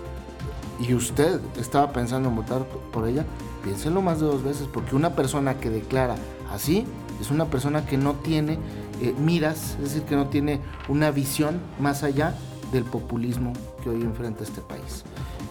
y 0.82 0.94
usted 0.94 1.40
estaba 1.60 1.92
pensando 1.94 2.30
en 2.30 2.36
votar 2.36 2.66
por 2.92 3.08
ella, 3.08 3.26
piénselo 3.64 4.02
más 4.02 4.20
de 4.20 4.26
dos 4.26 4.44
veces, 4.44 4.68
porque 4.72 4.96
una 4.96 5.16
persona 5.16 5.60
que 5.60 5.70
declara 5.70 6.16
así 6.52 6.86
es 7.20 7.30
una 7.30 7.46
persona 7.46 7.86
que 7.86 7.98
no 7.98 8.16
tiene 8.16 8.58
eh, 9.02 9.14
miras, 9.20 9.76
es 9.76 9.94
decir, 9.94 10.04
que 10.04 10.16
no 10.16 10.28
tiene 10.28 10.60
una 10.90 11.12
visión 11.12 11.60
más 11.80 12.04
allá 12.04 12.36
del 12.72 12.84
populismo 12.84 13.54
que 13.84 13.90
hoy 13.90 14.02
enfrenta 14.02 14.44
este 14.44 14.62
país. 14.62 15.04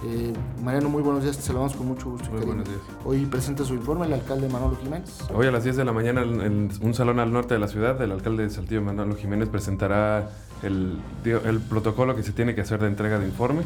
Eh, 0.04 0.32
Mariano, 0.62 0.88
muy 0.88 1.02
buenos 1.02 1.22
días, 1.22 1.36
te 1.36 1.42
saludamos 1.42 1.74
con 1.74 1.86
mucho 1.86 2.10
gusto. 2.10 2.30
Muy 2.30 2.44
buenos 2.44 2.66
días. 2.66 2.80
Hoy 3.04 3.26
presenta 3.26 3.64
su 3.64 3.74
informe 3.74 4.06
el 4.06 4.14
alcalde 4.14 4.48
Manolo 4.48 4.76
Jiménez. 4.82 5.18
Hoy 5.34 5.46
a 5.46 5.50
las 5.50 5.62
10 5.62 5.76
de 5.76 5.84
la 5.84 5.92
mañana 5.92 6.22
en 6.22 6.70
un 6.80 6.94
salón 6.94 7.20
al 7.20 7.32
norte 7.32 7.54
de 7.54 7.60
la 7.60 7.68
ciudad, 7.68 8.00
el 8.00 8.10
alcalde 8.10 8.44
de 8.44 8.50
Saltillo 8.50 8.80
Manolo 8.80 9.14
Jiménez 9.14 9.48
presentará 9.48 10.30
el, 10.62 10.98
el 11.24 11.60
protocolo 11.60 12.16
que 12.16 12.22
se 12.22 12.32
tiene 12.32 12.54
que 12.54 12.62
hacer 12.62 12.80
de 12.80 12.86
entrega 12.88 13.18
de 13.18 13.26
informe. 13.26 13.62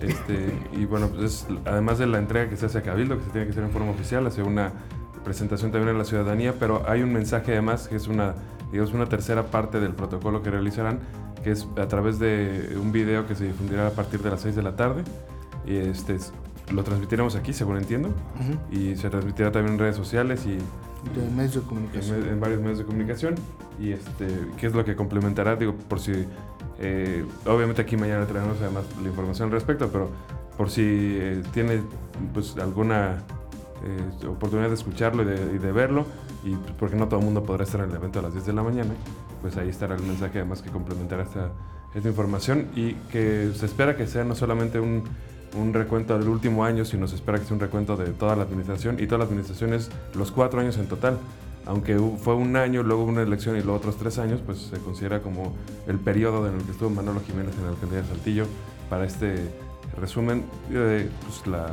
Este, 0.00 0.56
y 0.72 0.84
bueno, 0.86 1.08
pues 1.08 1.46
además 1.64 1.98
de 1.98 2.06
la 2.06 2.18
entrega 2.18 2.48
que 2.48 2.56
se 2.56 2.66
hace 2.66 2.78
a 2.78 2.82
Cabildo, 2.82 3.18
que 3.18 3.24
se 3.24 3.30
tiene 3.30 3.46
que 3.46 3.52
hacer 3.52 3.64
en 3.64 3.70
forma 3.70 3.90
oficial, 3.90 4.26
hace 4.26 4.42
una 4.42 4.72
presentación 5.24 5.72
también 5.72 5.94
a 5.94 5.98
la 5.98 6.04
ciudadanía, 6.04 6.54
pero 6.58 6.82
hay 6.88 7.02
un 7.02 7.12
mensaje 7.12 7.52
además 7.52 7.88
que 7.88 7.96
es 7.96 8.06
una, 8.08 8.34
digamos, 8.70 8.92
una 8.92 9.06
tercera 9.06 9.44
parte 9.44 9.80
del 9.80 9.92
protocolo 9.92 10.42
que 10.42 10.50
realizarán, 10.50 11.00
que 11.42 11.50
es 11.50 11.66
a 11.76 11.88
través 11.88 12.18
de 12.18 12.76
un 12.80 12.92
video 12.92 13.26
que 13.26 13.34
se 13.34 13.44
difundirá 13.44 13.88
a 13.88 13.90
partir 13.90 14.20
de 14.22 14.30
las 14.30 14.40
6 14.42 14.56
de 14.56 14.62
la 14.62 14.76
tarde. 14.76 15.02
Y 15.66 15.76
este, 15.76 16.18
lo 16.72 16.84
transmitiremos 16.84 17.36
aquí, 17.36 17.52
según 17.52 17.76
entiendo, 17.76 18.10
y 18.70 18.96
se 18.96 19.10
transmitirá 19.10 19.52
también 19.52 19.74
en 19.74 19.80
redes 19.80 19.96
sociales 19.96 20.46
y 20.46 20.58
en 21.18 21.36
medios 21.36 21.54
de 21.54 21.60
comunicación. 21.62 22.28
En, 22.28 22.40
varios 22.40 22.60
medios 22.60 22.78
de 22.78 22.84
comunicación. 22.84 23.34
Y 23.78 23.92
este, 23.92 24.26
¿qué 24.56 24.66
es 24.66 24.74
lo 24.74 24.84
que 24.84 24.94
complementará? 24.96 25.56
Digo, 25.56 25.74
por 25.74 26.00
si. 26.00 26.26
Eh, 26.80 27.24
obviamente 27.46 27.82
aquí 27.82 27.96
mañana 27.96 28.26
traemos 28.26 28.56
además 28.60 28.84
la 29.02 29.08
información 29.08 29.46
al 29.46 29.52
respecto, 29.52 29.88
pero 29.90 30.10
por 30.56 30.70
si 30.70 30.82
eh, 30.82 31.42
tiene 31.52 31.82
pues 32.32 32.56
alguna 32.56 33.22
eh, 33.84 34.26
oportunidad 34.26 34.68
de 34.68 34.74
escucharlo 34.74 35.22
y 35.22 35.58
de, 35.58 35.72
verlo, 35.72 36.06
y 36.44 36.54
pues, 36.54 36.72
porque 36.78 36.96
no 36.96 37.08
todo 37.08 37.20
el 37.20 37.26
mundo 37.26 37.44
podrá 37.44 37.64
estar 37.64 37.80
en 37.80 37.90
el 37.90 37.96
evento 37.96 38.18
a 38.18 38.22
las 38.22 38.32
10 38.32 38.46
de 38.46 38.52
la 38.52 38.62
mañana, 38.62 38.94
pues 39.42 39.56
ahí 39.56 39.68
estará 39.68 39.94
el 39.94 40.02
mensaje 40.02 40.38
además 40.38 40.62
que 40.62 40.70
complementará 40.70 41.22
esta, 41.22 41.50
esta 41.94 42.08
información 42.08 42.68
y 42.74 42.94
que 43.12 43.50
se 43.54 43.66
espera 43.66 43.96
que 43.96 44.06
sea 44.06 44.24
no 44.24 44.34
solamente 44.34 44.80
un, 44.80 45.04
un 45.56 45.72
recuento 45.72 46.18
del 46.18 46.28
último 46.28 46.64
año, 46.64 46.84
sino 46.84 47.06
se 47.06 47.16
espera 47.16 47.38
que 47.38 47.44
sea 47.44 47.54
un 47.54 47.60
recuento 47.60 47.96
de 47.96 48.06
toda 48.06 48.36
la 48.36 48.42
administración 48.42 48.96
y 48.98 49.06
todas 49.06 49.20
las 49.20 49.28
administraciones, 49.28 49.90
los 50.14 50.30
cuatro 50.30 50.60
años 50.60 50.76
en 50.78 50.86
total. 50.86 51.18
Aunque 51.66 51.98
fue 52.22 52.34
un 52.34 52.56
año, 52.56 52.82
luego 52.82 53.04
una 53.04 53.22
elección 53.22 53.56
y 53.56 53.62
luego 53.62 53.78
otros 53.78 53.96
tres 53.96 54.18
años, 54.18 54.40
pues 54.44 54.58
se 54.58 54.78
considera 54.78 55.20
como 55.20 55.54
el 55.86 55.98
periodo 55.98 56.46
en 56.48 56.56
el 56.56 56.62
que 56.62 56.72
estuvo 56.72 56.90
Manolo 56.90 57.20
Jiménez 57.20 57.54
en 57.56 57.64
la 57.64 57.70
alcaldía 57.70 58.02
de 58.02 58.08
Saltillo. 58.08 58.46
Para 58.90 59.06
este 59.06 59.36
resumen 59.98 60.44
de 60.68 61.08
pues, 61.24 61.46
la, 61.46 61.68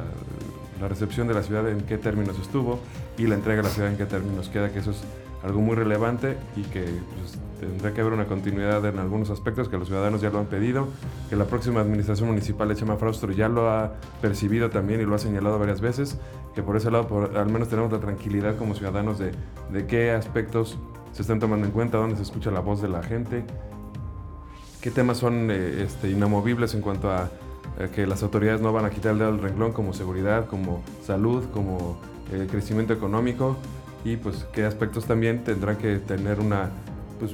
la 0.79 0.87
recepción 0.87 1.27
de 1.27 1.33
la 1.33 1.43
ciudad 1.43 1.67
en 1.69 1.81
qué 1.81 1.97
términos 1.97 2.39
estuvo 2.39 2.79
y 3.17 3.27
la 3.27 3.35
entrega 3.35 3.61
de 3.61 3.67
la 3.67 3.73
ciudad 3.73 3.91
en 3.91 3.97
qué 3.97 4.05
términos 4.05 4.49
queda, 4.49 4.71
que 4.71 4.79
eso 4.79 4.91
es 4.91 5.03
algo 5.43 5.59
muy 5.59 5.75
relevante 5.75 6.37
y 6.55 6.61
que 6.63 6.81
pues, 6.83 7.39
tendrá 7.59 7.93
que 7.93 8.01
haber 8.01 8.13
una 8.13 8.25
continuidad 8.25 8.85
en 8.85 8.99
algunos 8.99 9.29
aspectos 9.29 9.69
que 9.69 9.77
los 9.77 9.87
ciudadanos 9.87 10.21
ya 10.21 10.29
lo 10.29 10.39
han 10.39 10.45
pedido, 10.45 10.87
que 11.29 11.35
la 11.35 11.45
próxima 11.45 11.81
administración 11.81 12.29
municipal 12.29 12.67
de 12.69 12.75
Chema 12.75 12.97
Fraustro 12.97 13.31
ya 13.31 13.49
lo 13.49 13.69
ha 13.69 13.93
percibido 14.21 14.69
también 14.69 15.01
y 15.01 15.05
lo 15.05 15.15
ha 15.15 15.19
señalado 15.19 15.57
varias 15.59 15.81
veces, 15.81 16.17
que 16.55 16.63
por 16.63 16.75
ese 16.75 16.91
lado 16.91 17.29
al 17.35 17.49
menos 17.49 17.69
tenemos 17.69 17.91
la 17.91 17.99
tranquilidad 17.99 18.57
como 18.57 18.75
ciudadanos 18.75 19.19
de, 19.19 19.31
de 19.71 19.85
qué 19.85 20.11
aspectos 20.11 20.77
se 21.13 21.21
están 21.21 21.39
tomando 21.39 21.65
en 21.65 21.71
cuenta, 21.71 21.97
dónde 21.97 22.15
se 22.15 22.23
escucha 22.23 22.51
la 22.51 22.59
voz 22.59 22.81
de 22.81 22.89
la 22.89 23.03
gente, 23.03 23.43
qué 24.81 24.91
temas 24.91 25.17
son 25.17 25.49
eh, 25.51 25.83
este, 25.83 26.09
inamovibles 26.09 26.73
en 26.73 26.81
cuanto 26.81 27.11
a 27.11 27.29
que 27.95 28.05
las 28.05 28.21
autoridades 28.21 28.61
no 28.61 28.73
van 28.73 28.85
a 28.85 28.89
quitar 28.89 29.13
el 29.13 29.19
dedo 29.19 29.31
del 29.31 29.41
renglón 29.41 29.71
como 29.71 29.93
seguridad, 29.93 30.45
como 30.47 30.83
salud, 31.03 31.45
como 31.51 31.97
eh, 32.31 32.47
crecimiento 32.49 32.93
económico 32.93 33.57
y 34.03 34.17
pues 34.17 34.45
qué 34.53 34.65
aspectos 34.65 35.05
también 35.05 35.43
tendrán 35.43 35.77
que 35.77 35.97
tener 35.97 36.39
una, 36.39 36.69
pues, 37.19 37.31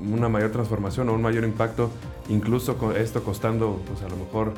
una 0.00 0.28
mayor 0.28 0.50
transformación 0.50 1.08
o 1.08 1.14
un 1.14 1.22
mayor 1.22 1.44
impacto, 1.44 1.90
incluso 2.28 2.78
con 2.78 2.96
esto 2.96 3.22
costando 3.22 3.80
pues 3.86 4.02
a 4.02 4.08
lo 4.08 4.16
mejor 4.16 4.52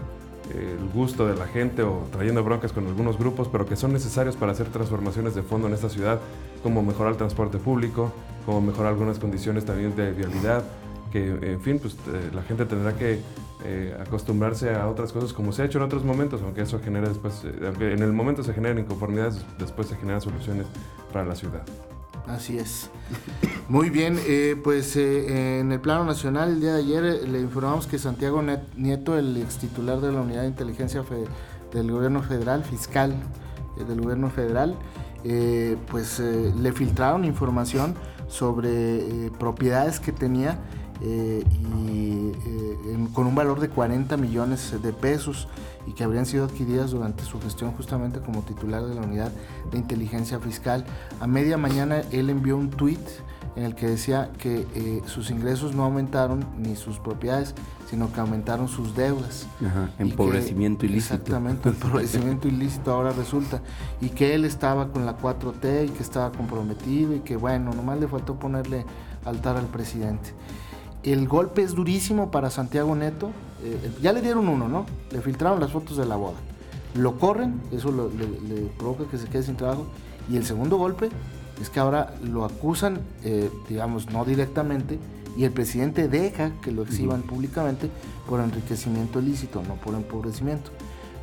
el 0.50 0.88
gusto 0.94 1.26
de 1.26 1.36
la 1.36 1.46
gente 1.46 1.82
o 1.82 2.06
trayendo 2.12 2.42
broncas 2.42 2.72
con 2.72 2.86
algunos 2.86 3.18
grupos, 3.18 3.48
pero 3.48 3.66
que 3.66 3.76
son 3.76 3.92
necesarios 3.92 4.36
para 4.36 4.52
hacer 4.52 4.68
transformaciones 4.68 5.34
de 5.34 5.42
fondo 5.42 5.68
en 5.68 5.74
esta 5.74 5.88
ciudad, 5.88 6.20
como 6.62 6.82
mejorar 6.82 7.12
el 7.12 7.18
transporte 7.18 7.58
público, 7.58 8.12
como 8.46 8.60
mejorar 8.60 8.92
algunas 8.92 9.18
condiciones 9.18 9.64
también 9.64 9.94
de 9.94 10.12
vialidad, 10.12 10.64
que 11.12 11.28
en 11.28 11.60
fin, 11.60 11.78
pues 11.78 11.96
la 12.34 12.42
gente 12.42 12.66
tendrá 12.66 12.96
que 12.96 13.20
eh, 13.64 13.96
acostumbrarse 14.00 14.74
a 14.74 14.88
otras 14.88 15.12
cosas 15.12 15.32
como 15.32 15.50
se 15.50 15.62
ha 15.62 15.64
hecho 15.64 15.78
en 15.78 15.84
otros 15.84 16.04
momentos, 16.04 16.42
aunque 16.42 16.62
eso 16.62 16.78
genera 16.78 17.08
después, 17.08 17.42
eh, 17.44 17.66
aunque 17.66 17.92
en 17.92 18.02
el 18.02 18.12
momento 18.12 18.44
se 18.44 18.54
generen 18.54 18.78
inconformidades, 18.78 19.44
después 19.58 19.88
se 19.88 19.96
generan 19.96 20.20
soluciones 20.20 20.66
para 21.12 21.24
la 21.24 21.34
ciudad. 21.34 21.62
Así 22.28 22.58
es. 22.58 22.90
Muy 23.68 23.90
bien, 23.90 24.18
eh, 24.26 24.56
pues 24.62 24.96
en 24.96 25.72
el 25.72 25.80
plano 25.80 26.04
nacional 26.04 26.50
el 26.50 26.60
día 26.60 26.74
de 26.74 26.80
ayer 26.80 27.28
le 27.28 27.40
informamos 27.40 27.86
que 27.86 27.98
Santiago 27.98 28.42
Nieto, 28.76 29.18
el 29.18 29.36
ex 29.36 29.58
titular 29.58 30.00
de 30.00 30.12
la 30.12 30.20
Unidad 30.20 30.42
de 30.42 30.48
Inteligencia 30.48 31.02
del 31.72 31.90
Gobierno 31.90 32.22
Federal, 32.22 32.64
fiscal 32.64 33.14
del 33.86 34.00
Gobierno 34.00 34.30
Federal, 34.30 34.74
pues 35.90 36.20
le 36.20 36.72
filtraron 36.72 37.24
información 37.24 37.94
sobre 38.28 39.30
propiedades 39.38 40.00
que 40.00 40.12
tenía 40.12 40.58
eh, 41.00 41.44
y 41.48 42.32
eh, 42.44 43.08
con 43.12 43.28
un 43.28 43.34
valor 43.36 43.60
de 43.60 43.68
40 43.68 44.16
millones 44.16 44.74
de 44.82 44.92
pesos 44.92 45.46
y 45.88 45.92
que 45.92 46.04
habrían 46.04 46.26
sido 46.26 46.44
adquiridas 46.44 46.90
durante 46.90 47.24
su 47.24 47.40
gestión 47.40 47.72
justamente 47.72 48.20
como 48.20 48.42
titular 48.42 48.84
de 48.84 48.94
la 48.94 49.00
unidad 49.00 49.32
de 49.70 49.78
inteligencia 49.78 50.38
fiscal. 50.38 50.84
A 51.18 51.26
media 51.26 51.56
mañana 51.56 52.02
él 52.12 52.28
envió 52.28 52.58
un 52.58 52.68
tweet 52.68 52.98
en 53.56 53.64
el 53.64 53.74
que 53.74 53.88
decía 53.88 54.30
que 54.38 54.66
eh, 54.74 55.00
sus 55.06 55.30
ingresos 55.30 55.74
no 55.74 55.84
aumentaron 55.84 56.44
ni 56.58 56.76
sus 56.76 56.98
propiedades, 56.98 57.54
sino 57.88 58.12
que 58.12 58.20
aumentaron 58.20 58.68
sus 58.68 58.94
deudas. 58.94 59.46
empobrecimiento 59.98 60.84
ilícito. 60.84 61.14
Exactamente, 61.14 61.68
empobrecimiento 61.70 62.48
ilícito 62.48 62.92
ahora 62.92 63.12
resulta. 63.12 63.62
Y 64.02 64.10
que 64.10 64.34
él 64.34 64.44
estaba 64.44 64.92
con 64.92 65.06
la 65.06 65.18
4T 65.18 65.86
y 65.86 65.88
que 65.88 66.02
estaba 66.02 66.30
comprometido 66.32 67.16
y 67.16 67.20
que 67.20 67.36
bueno, 67.36 67.72
nomás 67.72 67.98
le 67.98 68.08
faltó 68.08 68.38
ponerle 68.38 68.84
altar 69.24 69.56
al 69.56 69.66
presidente. 69.66 70.34
El 71.02 71.28
golpe 71.28 71.62
es 71.62 71.74
durísimo 71.74 72.30
para 72.30 72.50
Santiago 72.50 72.94
Neto. 72.94 73.30
Eh, 73.62 73.90
ya 74.02 74.12
le 74.12 74.20
dieron 74.20 74.48
uno, 74.48 74.68
¿no? 74.68 74.86
Le 75.10 75.20
filtraron 75.20 75.60
las 75.60 75.72
fotos 75.72 75.96
de 75.96 76.06
la 76.06 76.16
boda. 76.16 76.36
Lo 76.94 77.18
corren, 77.18 77.60
eso 77.72 77.92
le, 77.92 78.56
provoca 78.78 79.04
que 79.10 79.18
se 79.18 79.28
quede 79.28 79.42
sin 79.44 79.56
trabajo. 79.56 79.86
Y 80.30 80.36
el 80.36 80.44
segundo 80.44 80.76
golpe 80.76 81.08
es 81.60 81.70
que 81.70 81.80
ahora 81.80 82.14
lo 82.22 82.44
acusan, 82.44 83.00
eh, 83.24 83.50
digamos, 83.68 84.10
no 84.10 84.24
directamente, 84.24 84.98
y 85.36 85.44
el 85.44 85.52
presidente 85.52 86.08
deja 86.08 86.52
que 86.62 86.72
lo 86.72 86.82
exhiban 86.82 87.22
públicamente 87.22 87.90
por 88.28 88.40
enriquecimiento 88.40 89.20
ilícito, 89.20 89.62
no 89.62 89.74
por 89.76 89.94
empobrecimiento 89.94 90.70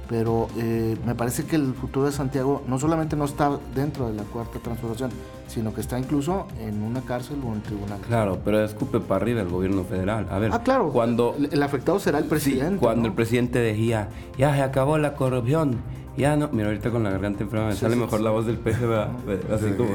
pero 0.07 0.47
eh, 0.57 0.97
me 1.05 1.15
parece 1.15 1.45
que 1.45 1.55
el 1.55 1.73
futuro 1.73 2.05
de 2.05 2.11
Santiago 2.11 2.63
no 2.67 2.77
solamente 2.79 3.15
no 3.15 3.25
está 3.25 3.57
dentro 3.73 4.07
de 4.07 4.15
la 4.15 4.23
cuarta 4.23 4.59
transformación, 4.59 5.11
sino 5.47 5.73
que 5.73 5.81
está 5.81 5.97
incluso 5.97 6.47
en 6.59 6.81
una 6.81 7.01
cárcel 7.01 7.37
o 7.45 7.53
en 7.53 7.61
tribunal. 7.61 7.99
Claro, 8.07 8.39
pero 8.43 8.63
escupe 8.63 8.99
para 8.99 9.21
arriba 9.21 9.41
el 9.41 9.49
gobierno 9.49 9.83
federal. 9.83 10.27
A 10.29 10.39
ver, 10.39 10.51
ah, 10.53 10.61
claro, 10.63 10.89
cuando 10.89 11.35
el 11.51 11.63
afectado 11.63 11.99
será 11.99 12.19
el 12.19 12.25
presidente. 12.25 12.77
cuando 12.77 13.07
el 13.07 13.13
presidente 13.13 13.59
decía, 13.59 14.09
ya 14.37 14.53
se 14.53 14.61
acabó 14.61 14.97
la 14.97 15.15
corrupción, 15.15 15.77
ya 16.17 16.35
no, 16.35 16.49
mira, 16.51 16.67
ahorita 16.67 16.91
con 16.91 17.03
la 17.03 17.09
garganta 17.09 17.43
enferma 17.43 17.67
me 17.67 17.75
sale 17.75 17.95
mejor 17.95 18.21
la 18.21 18.29
voz 18.29 18.45
del 18.45 18.57
peje, 18.57 18.85
así 19.53 19.71
como 19.75 19.89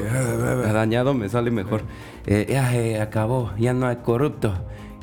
dañado 0.73 1.13
me 1.13 1.29
sale 1.29 1.51
mejor. 1.51 1.81
Eh, 2.25 2.47
ya 2.49 2.69
se 2.69 3.01
acabó, 3.01 3.51
ya 3.57 3.73
no 3.73 3.87
hay 3.87 3.97
corrupto, 3.97 4.53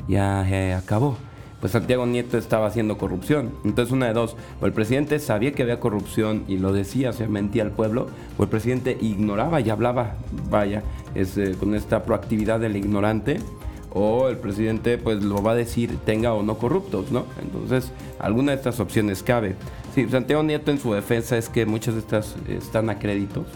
ya 0.07 0.45
se 0.47 0.73
acabó 0.73 1.17
pues 1.59 1.73
Santiago 1.73 2.05
Nieto 2.05 2.37
estaba 2.37 2.67
haciendo 2.67 2.97
corrupción. 2.97 3.51
Entonces 3.63 3.91
una 3.91 4.07
de 4.07 4.13
dos, 4.13 4.35
o 4.61 4.65
el 4.65 4.73
presidente 4.73 5.19
sabía 5.19 5.51
que 5.53 5.63
había 5.63 5.79
corrupción 5.79 6.43
y 6.47 6.57
lo 6.57 6.73
decía, 6.73 7.09
o 7.09 7.13
sea, 7.13 7.27
mentía 7.27 7.63
al 7.63 7.71
pueblo, 7.71 8.07
o 8.37 8.43
el 8.43 8.49
presidente 8.49 8.97
ignoraba 9.01 9.61
y 9.61 9.69
hablaba, 9.69 10.15
vaya, 10.49 10.83
es, 11.15 11.37
eh, 11.37 11.55
con 11.59 11.75
esta 11.75 12.03
proactividad 12.03 12.59
del 12.59 12.75
ignorante, 12.75 13.39
o 13.91 14.29
el 14.29 14.37
presidente 14.37 14.97
pues 14.97 15.23
lo 15.23 15.41
va 15.41 15.53
a 15.53 15.55
decir 15.55 15.97
tenga 16.05 16.33
o 16.33 16.43
no 16.43 16.57
corruptos, 16.57 17.11
¿no? 17.11 17.25
Entonces, 17.41 17.91
alguna 18.19 18.51
de 18.51 18.57
estas 18.57 18.79
opciones 18.79 19.23
cabe. 19.23 19.55
Sí, 19.95 20.07
Santiago 20.09 20.43
Nieto 20.43 20.69
en 20.69 20.79
su 20.79 20.93
defensa 20.93 21.37
es 21.37 21.49
que 21.49 21.65
muchas 21.65 21.95
de 21.95 22.01
estas 22.01 22.35
están 22.47 22.89
a 22.91 22.99
créditos 22.99 23.47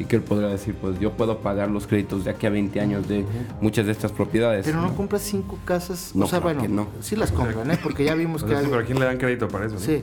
y 0.00 0.06
que 0.06 0.16
él 0.16 0.22
podrá 0.22 0.48
decir, 0.48 0.74
pues 0.74 0.98
yo 0.98 1.12
puedo 1.12 1.38
pagar 1.40 1.70
los 1.70 1.86
créditos 1.86 2.24
de 2.24 2.30
aquí 2.30 2.46
a 2.46 2.50
20 2.50 2.80
años 2.80 3.06
de 3.06 3.26
muchas 3.60 3.84
de 3.84 3.92
estas 3.92 4.10
propiedades. 4.10 4.64
Pero 4.64 4.80
no, 4.80 4.96
compra 4.96 5.18
cinco 5.18 5.58
casas, 5.66 6.12
no, 6.14 6.24
o 6.24 6.28
sea, 6.28 6.40
bueno, 6.40 6.66
no. 6.68 6.88
sí 7.00 7.16
las 7.16 7.30
compran, 7.30 7.70
¿eh? 7.70 7.78
porque 7.82 8.04
ya 8.04 8.14
vimos 8.14 8.42
que... 8.42 8.56
Sí, 8.56 8.66
quién 8.86 8.98
le 8.98 9.04
dan 9.04 9.18
crédito 9.18 9.46
para 9.48 9.66
eso? 9.66 9.78
Sí, 9.78 10.02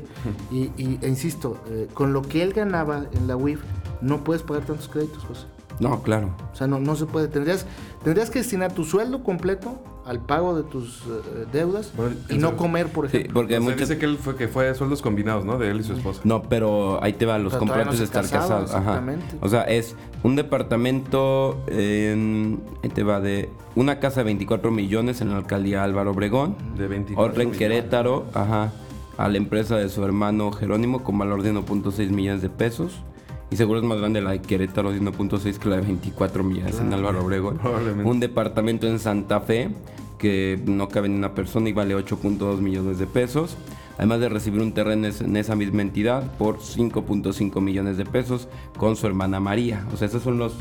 y, 0.51 0.71
e 1.01 1.07
insisto, 1.07 1.57
eh, 1.69 1.87
con 1.95 2.13
lo 2.13 2.21
que 2.21 2.43
él 2.43 2.53
ganaba 2.53 3.07
en 3.11 3.27
la 3.27 3.35
UIF, 3.35 3.59
no 4.01 4.23
puedes 4.23 4.43
pagar 4.43 4.65
tantos 4.65 4.87
créditos, 4.87 5.23
José. 5.23 5.47
No, 5.79 6.01
claro. 6.01 6.29
O 6.51 6.55
sea, 6.55 6.67
no, 6.67 6.79
no 6.79 6.95
se 6.95 7.05
puede. 7.05 7.27
Tendrías, 7.27 7.65
tendrías 8.03 8.29
que 8.29 8.39
destinar 8.39 8.73
tu 8.73 8.83
sueldo 8.83 9.23
completo 9.23 9.81
al 10.05 10.21
pago 10.21 10.55
de 10.55 10.63
tus 10.63 11.01
eh, 11.01 11.45
deudas 11.51 11.91
Bueno, 11.97 12.15
y 12.29 12.37
no 12.37 12.55
comer, 12.55 12.87
por 12.87 13.09
Sí, 13.09 13.17
ejemplo. 13.17 13.41
porque 13.41 13.57
O 13.57 13.61
sea, 13.61 13.75
dice 13.75 13.97
que 13.97 14.05
él 14.05 14.17
fue 14.17 14.37
que 14.37 14.47
fue 14.47 14.73
sueldos 14.73 15.01
combinados, 15.01 15.43
¿no? 15.43 15.57
De 15.57 15.69
él 15.69 15.81
y 15.81 15.83
su 15.83 15.93
esposa. 15.93 16.21
No, 16.23 16.43
pero 16.43 17.03
ahí 17.03 17.11
te 17.13 17.25
va, 17.25 17.37
los 17.37 17.51
Pero 17.53 17.65
todavía 17.65 17.85
no 17.85 17.89
comprobantes 17.91 17.99
de 17.99 18.05
estar 18.05 18.39
casados. 18.39 18.71
Ajá. 18.71 18.79
exactamente. 18.79 19.35
O 19.41 19.49
sea, 19.49 19.63
es 19.63 19.95
un 20.23 20.35
departamento, 20.37 21.61
en, 21.67 22.61
ahí 22.83 22.89
te 22.89 23.03
va, 23.03 23.19
de 23.19 23.49
una 23.75 23.99
casa 23.99 24.21
de 24.21 24.25
24 24.25 24.71
millones 24.71 25.19
en 25.21 25.29
la 25.31 25.37
alcaldía 25.37 25.83
Álvaro 25.83 26.11
Obregón. 26.11 26.55
De 26.77 26.87
24 26.87 27.31
Otra 27.31 27.43
en 27.43 27.51
Querétaro, 27.51 28.25
ajá, 28.33 28.71
a 29.17 29.27
la 29.27 29.37
empresa 29.37 29.75
de 29.75 29.89
su 29.89 30.03
hermano 30.05 30.51
Jerónimo 30.53 31.03
con 31.03 31.17
valor 31.17 31.43
de 31.43 31.53
1.6 31.53 32.09
millones 32.11 32.41
de 32.41 32.49
pesos. 32.49 33.01
Y 33.49 33.55
seguro 33.55 33.79
es 33.79 33.85
más 33.85 33.97
grande 33.99 34.21
la 34.21 34.31
de 34.31 34.41
Querétaro 34.41 34.91
de 34.91 35.01
1.6 35.01 35.57
que 35.57 35.69
la 35.69 35.77
de 35.77 35.81
24 35.83 36.43
millones 36.43 36.79
en 36.79 36.93
Álvaro 36.93 37.23
Obregón. 37.23 37.57
Probablemente. 37.57 38.09
Un 38.09 38.19
departamento 38.19 38.87
en 38.87 38.99
Santa 38.99 39.39
Fe 39.39 39.69
que 40.17 40.59
no 40.65 40.89
cabe 40.89 41.07
ni 41.09 41.15
una 41.15 41.33
persona 41.33 41.69
y 41.69 41.73
vale 41.73 41.95
8.2 41.95 42.57
millones 42.59 42.97
de 42.99 43.07
pesos. 43.07 43.55
Además 43.97 44.19
de 44.19 44.29
recibir 44.29 44.61
un 44.61 44.73
terreno 44.73 45.07
en 45.07 45.37
esa 45.37 45.55
misma 45.55 45.81
entidad 45.81 46.35
por 46.37 46.59
5.5 46.59 47.61
millones 47.61 47.97
de 47.97 48.05
pesos 48.05 48.47
con 48.77 48.95
su 48.95 49.07
hermana 49.07 49.39
María. 49.39 49.85
O 49.93 49.97
sea, 49.97 50.07
esos 50.07 50.23
son 50.23 50.37
los, 50.37 50.53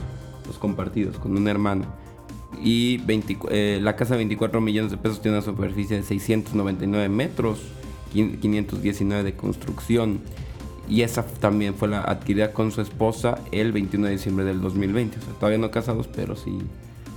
los 0.46 0.58
compartidos 0.58 1.18
con 1.18 1.36
un 1.36 1.48
hermano. 1.48 1.84
Y 2.62 2.98
20 2.98 3.38
eh, 3.50 3.78
la 3.82 3.96
casa 3.96 4.14
de 4.14 4.18
24 4.18 4.60
millones 4.60 4.90
de 4.92 4.96
pesos 4.96 5.20
tiene 5.20 5.36
una 5.38 5.44
superficie 5.44 5.96
de 5.96 6.02
699 6.04 7.08
metros, 7.10 7.60
quin- 8.14 8.38
519 8.38 9.24
de 9.24 9.34
construcción. 9.36 10.20
Y 10.88 11.02
esa 11.02 11.24
también 11.24 11.74
fue 11.74 11.88
la 11.88 12.00
adquirida 12.02 12.52
con 12.52 12.70
su 12.70 12.80
esposa 12.80 13.38
el 13.52 13.72
21 13.72 14.06
de 14.06 14.12
diciembre 14.12 14.44
del 14.44 14.60
2020. 14.60 15.18
O 15.18 15.22
sea, 15.22 15.32
todavía 15.34 15.58
no 15.58 15.70
casados, 15.70 16.06
pero 16.08 16.36
sí 16.36 16.58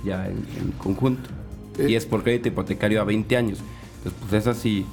ya 0.04 0.26
en, 0.26 0.44
en 0.60 0.72
conjunto. 0.78 1.30
Y 1.78 1.94
es 1.94 2.04
por 2.06 2.22
crédito 2.22 2.48
hipotecario 2.48 3.00
a 3.00 3.04
20 3.04 3.36
años. 3.36 3.58
Entonces, 3.98 4.20
pues 4.20 4.32
esa 4.42 4.54
sí. 4.54 4.84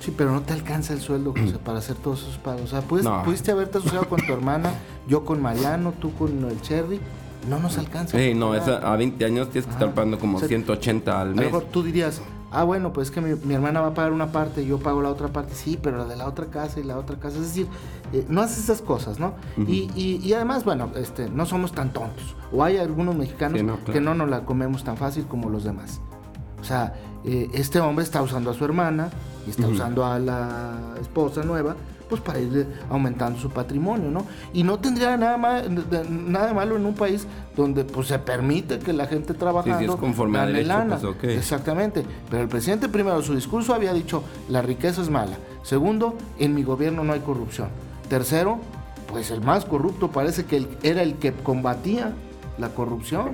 Sí, 0.00 0.14
pero 0.16 0.32
no 0.32 0.40
te 0.42 0.52
alcanza 0.54 0.94
el 0.94 1.00
sueldo, 1.00 1.32
José, 1.32 1.58
para 1.58 1.78
hacer 1.78 1.96
todos 1.96 2.22
esos 2.22 2.38
pagos. 2.38 2.62
O 2.62 2.66
sea, 2.68 2.80
puedes- 2.82 3.04
No. 3.04 3.22
pudiste 3.24 3.50
haberte 3.50 3.78
asociado 3.78 4.08
con 4.08 4.24
tu 4.26 4.32
hermana, 4.32 4.72
yo 5.08 5.24
con 5.24 5.42
Mariano, 5.42 5.92
tú 6.00 6.12
con 6.14 6.42
el 6.44 6.60
Cherry. 6.62 7.00
No 7.48 7.58
nos 7.58 7.76
alcanza. 7.78 8.18
Eh, 8.20 8.34
no, 8.34 8.54
esa, 8.54 8.76
a 8.92 8.96
20 8.96 9.24
años 9.24 9.50
tienes 9.50 9.66
que 9.66 9.72
estar 9.72 9.92
pagando 9.94 10.18
como 10.18 10.36
O 10.36 10.40
sea, 10.40 10.48
180 10.48 11.20
al 11.20 11.28
A 11.28 11.30
lo 11.30 11.36
mes. 11.36 11.44
mejor 11.46 11.64
tú 11.64 11.82
dirías, 11.82 12.20
ah, 12.50 12.64
bueno, 12.64 12.92
pues 12.92 13.08
es 13.08 13.14
que 13.14 13.20
mi, 13.20 13.34
mi 13.44 13.54
hermana 13.54 13.80
va 13.80 13.88
a 13.88 13.94
pagar 13.94 14.12
una 14.12 14.32
parte 14.32 14.62
y 14.62 14.66
yo 14.66 14.78
pago 14.78 15.02
la 15.02 15.08
otra 15.10 15.28
parte. 15.28 15.54
Sí, 15.54 15.78
pero 15.82 15.98
la 15.98 16.04
de 16.04 16.16
la 16.16 16.26
otra 16.26 16.46
casa 16.46 16.80
y 16.80 16.82
la 16.82 16.96
otra 16.98 17.16
casa. 17.18 17.36
Es 17.36 17.42
decir, 17.42 17.66
eh, 18.12 18.24
no 18.28 18.40
haces 18.42 18.58
esas 18.64 18.82
cosas, 18.82 19.18
¿no? 19.20 19.34
y, 19.56 19.90
y- 19.94 20.20
y 20.22 20.32
además, 20.34 20.64
bueno, 20.64 20.90
este, 20.96 21.28
no 21.30 21.46
somos 21.46 21.72
tan 21.72 21.92
tontos. 21.92 22.34
O 22.52 22.64
hay 22.64 22.78
algunos 22.78 23.14
mexicanos 23.14 23.58
Sí, 23.58 23.64
no, 23.64 23.76
claro. 23.76 23.92
que 23.92 24.00
no 24.00 24.14
nos 24.14 24.28
la 24.28 24.44
comemos 24.44 24.82
tan 24.84 24.96
fácil 24.96 25.26
como 25.26 25.48
los 25.50 25.64
demás. 25.64 26.00
O 26.60 26.64
sea, 26.64 26.94
eh, 27.24 27.48
este 27.54 27.80
hombre 27.80 28.04
está 28.04 28.20
usando 28.22 28.50
a 28.50 28.54
su 28.54 28.64
hermana 28.64 29.10
y 29.46 29.50
está 29.50 29.62
Ujú. 29.64 29.74
usando 29.74 30.04
a 30.04 30.18
la 30.18 30.94
esposa 31.00 31.42
nueva, 31.42 31.76
pues 32.10 32.20
para 32.20 32.38
ir 32.40 32.66
aumentando 32.90 33.38
su 33.38 33.48
patrimonio, 33.48 34.10
¿no? 34.10 34.26
Y 34.52 34.62
no 34.64 34.78
tendría 34.78 35.16
nada, 35.16 35.38
ma- 35.38 35.62
de- 35.62 36.06
nada 36.10 36.48
de 36.48 36.54
malo 36.54 36.76
en 36.76 36.84
un 36.84 36.94
país 36.94 37.26
donde 37.56 37.84
pues 37.84 38.08
se 38.08 38.18
permite 38.18 38.78
que 38.80 38.92
la 38.92 39.06
gente 39.06 39.32
trabajando 39.32 39.78
conforme 40.00 40.38
a 40.38 40.46
derecho, 40.46 40.68
lana. 40.68 40.96
pues. 40.98 41.02
Exactamente. 41.38 42.04
Pero 42.28 42.42
el 42.42 42.48
presidente 42.48 42.88
primero, 42.90 43.22
su 43.22 43.34
discurso 43.34 43.72
había 43.72 43.94
dicho, 43.94 44.22
la 44.50 44.60
riqueza 44.60 45.00
es 45.00 45.08
mala. 45.08 45.36
Segundo, 45.62 46.16
en 46.38 46.54
mi 46.54 46.62
gobierno 46.64 47.04
no 47.04 47.12
hay 47.14 47.20
corrupción. 47.20 47.68
Tercero, 48.08 48.58
pues 49.08 49.30
el 49.30 49.40
más 49.40 49.64
corrupto 49.64 50.10
parece 50.10 50.44
que 50.44 50.66
era 50.82 51.02
el 51.02 51.14
que 51.14 51.32
combatía 51.32 52.12
la 52.58 52.70
corrupción 52.70 53.30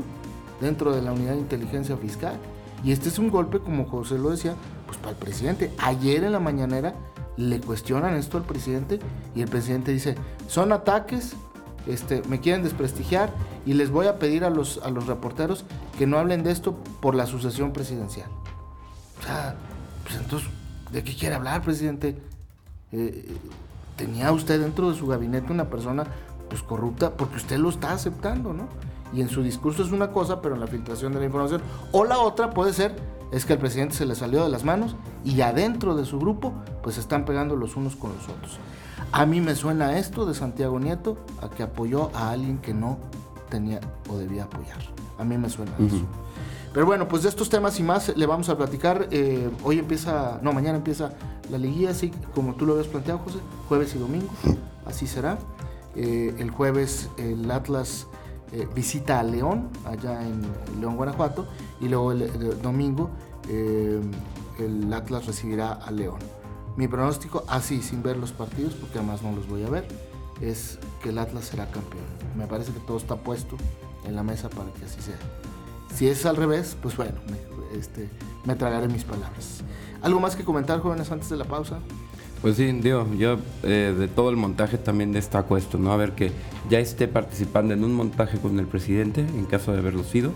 dentro 0.61 0.95
de 0.95 1.03
la 1.03 1.13
unidad 1.13 1.33
de 1.33 1.39
inteligencia 1.39 1.97
fiscal. 1.97 2.35
Y 2.85 2.93
este 2.93 3.09
es 3.09 3.19
un 3.19 3.31
golpe, 3.31 3.59
como 3.59 3.87
José 3.87 4.19
lo 4.19 4.31
decía, 4.31 4.55
pues 4.87 4.99
para 4.99 5.11
el 5.13 5.17
presidente. 5.17 5.73
Ayer 5.79 6.23
en 6.25 6.33
la 6.33 6.41
mañanera 6.41 6.95
le 7.37 7.61
cuestionan 7.61 8.15
esto 8.15 8.39
al 8.39 8.45
presidente 8.45 8.99
y 9.35 9.43
el 9.43 9.49
presidente 9.49 9.93
dice, 9.93 10.17
son 10.49 10.73
ataques, 10.73 11.35
este, 11.87 12.23
me 12.29 12.41
quieren 12.41 12.63
desprestigiar 12.63 13.33
y 13.65 13.75
les 13.75 13.91
voy 13.91 14.07
a 14.07 14.19
pedir 14.19 14.45
a 14.45 14.51
los, 14.51 14.79
a 14.83 14.91
los 14.91 15.07
reporteros 15.07 15.65
que 15.99 16.07
no 16.07 16.19
hablen 16.19 16.43
de 16.43 16.51
esto 16.51 16.77
por 17.01 17.15
la 17.15 17.27
sucesión 17.27 17.73
presidencial. 17.73 18.29
O 19.21 19.23
sea, 19.23 19.57
pues 20.05 20.17
entonces, 20.17 20.49
¿de 20.91 21.05
qué 21.05 21.15
quiere 21.15 21.35
hablar, 21.35 21.63
presidente? 21.63 22.21
Eh, 22.93 23.37
tenía 23.97 24.33
usted 24.33 24.61
dentro 24.61 24.91
de 24.91 24.97
su 24.97 25.07
gabinete 25.07 25.53
una 25.53 25.69
persona 25.69 26.07
pues 26.49 26.63
corrupta 26.63 27.17
porque 27.17 27.37
usted 27.37 27.59
lo 27.59 27.69
está 27.69 27.93
aceptando, 27.93 28.53
¿no? 28.53 28.69
Y 29.13 29.21
en 29.21 29.29
su 29.29 29.43
discurso 29.43 29.83
es 29.83 29.93
una 29.93 30.11
cosa, 30.11 30.43
pero 30.43 30.55
en 30.55 30.61
la 30.61 30.67
filtración 30.67 31.13
de 31.13 31.21
la 31.21 31.27
información. 31.27 31.63
O 31.93 32.05
la 32.05 32.19
otra 32.19 32.51
puede 32.51 32.73
ser, 32.73 32.97
es 33.33 33.45
que 33.45 33.55
el 33.55 33.59
presidente 33.59 33.95
se 33.95 34.07
le 34.07 34.15
salió 34.15 34.45
de 34.45 34.51
las 34.51 34.65
manos 34.65 34.97
y 35.25 35.41
adentro 35.41 35.97
de 35.97 36.05
su 36.05 36.19
grupo 36.19 36.53
pues 36.83 36.99
están 36.99 37.25
pegando 37.25 37.57
los 37.57 37.77
unos 37.77 37.97
con 37.97 38.13
los 38.13 38.29
otros. 38.29 38.59
A 39.13 39.27
mí 39.27 39.41
me 39.41 39.55
suena 39.55 39.99
esto 39.99 40.27
de 40.27 40.35
Santiago 40.35 40.79
Nieto 40.81 41.19
a 41.41 41.49
que 41.49 41.63
apoyó 41.63 42.11
a 42.15 42.31
alguien 42.31 42.59
que 42.59 42.75
no 42.75 42.99
tenía 43.49 43.81
o 44.09 44.17
debía 44.17 44.45
apoyar. 44.45 44.79
A 45.19 45.25
mí 45.25 45.39
me 45.39 45.49
suena 45.49 45.73
eso. 45.79 46.05
Pero 46.73 46.85
bueno, 46.85 47.09
pues 47.09 47.23
de 47.23 47.31
estos 47.31 47.49
temas 47.49 47.81
y 47.81 47.83
más 47.83 48.15
le 48.17 48.27
vamos 48.27 48.49
a 48.49 48.57
platicar. 48.57 49.09
Eh, 49.11 49.49
hoy 49.65 49.79
empieza, 49.79 50.39
no, 50.43 50.53
mañana 50.53 50.77
empieza 50.77 51.13
la 51.51 51.57
liguilla, 51.57 51.91
así 51.91 52.13
como 52.35 52.55
tú 52.55 52.67
lo 52.67 52.75
habías 52.75 52.89
planteado, 52.89 53.21
José, 53.21 53.39
jueves 53.69 53.95
y 53.95 53.99
domingo. 53.99 54.29
Así 54.85 55.07
será. 55.07 55.39
Eh, 55.95 56.35
el 56.39 56.51
jueves 56.51 57.09
el 57.17 57.51
Atlas 57.51 58.07
eh, 58.53 58.69
visita 58.75 59.19
a 59.19 59.23
León, 59.23 59.71
allá 59.87 60.23
en 60.23 60.43
León, 60.79 60.97
Guanajuato, 60.97 61.47
y 61.81 61.89
luego 61.89 62.13
el, 62.13 62.61
domingo 62.63 63.11
eh, 63.49 64.01
el 64.59 64.93
Atlas 64.93 65.27
recibirá 65.27 65.73
a 65.73 65.91
León. 65.91 66.19
Mi 66.77 66.89
pronóstico, 66.89 67.45
así, 67.49 67.83
sin 67.83 68.03
ver 68.03 68.17
los 68.17 68.33
partidos, 68.33 68.75
porque 68.75 68.99
además 68.99 69.23
no 69.23 69.33
los 69.33 69.49
voy 69.49 69.65
a 69.65 69.71
ver, 69.71 69.87
es 70.41 70.79
que 71.03 71.09
el 71.09 71.19
Atlas 71.19 71.47
será 71.47 71.71
campeón. 71.71 72.05
Me 72.37 72.47
parece 72.47 72.73
que 72.73 72.81
todo 72.81 72.99
está 72.99 73.17
puesto 73.17 73.57
en 74.05 74.15
la 74.15 74.23
mesa 74.23 74.51
para 74.51 74.71
que 74.73 74.85
así 74.85 75.01
sea. 75.01 75.19
Si 75.95 76.07
es 76.09 76.27
al 76.27 76.37
revés, 76.37 76.77
pues 76.83 76.97
bueno, 76.97 77.17
este, 77.75 78.11
me 78.45 78.55
tragaré 78.55 78.89
mis 78.89 79.05
palabras. 79.05 79.63
¿Algo 80.03 80.21
más 80.21 80.37
que 80.37 80.45
comentar, 80.45 80.81
jóvenes, 80.81 81.11
antes 81.11 81.31
de 81.31 81.37
la 81.37 81.45
pausa? 81.45 81.79
Pues 82.43 82.57
sí, 82.57 82.71
digo, 82.73 83.07
yo 83.19 83.39
eh, 83.63 83.95
de 83.99 84.09
todo 84.09 84.31
el 84.31 84.37
montaje 84.37 84.79
también 84.79 85.13
destaco 85.13 85.57
esto, 85.57 85.79
¿no? 85.79 85.93
A 85.93 85.97
ver 85.97 86.13
que 86.13 86.31
ya 86.69 86.79
esté 86.79 87.09
participando 87.09 87.75
en 87.75 87.83
un 87.83 87.95
montaje 87.95 88.39
con 88.39 88.59
el 88.59 88.67
presidente, 88.67 89.21
en 89.21 89.47
caso 89.47 89.73
de 89.73 89.79
haberlo 89.79 90.05
sido, 90.05 90.33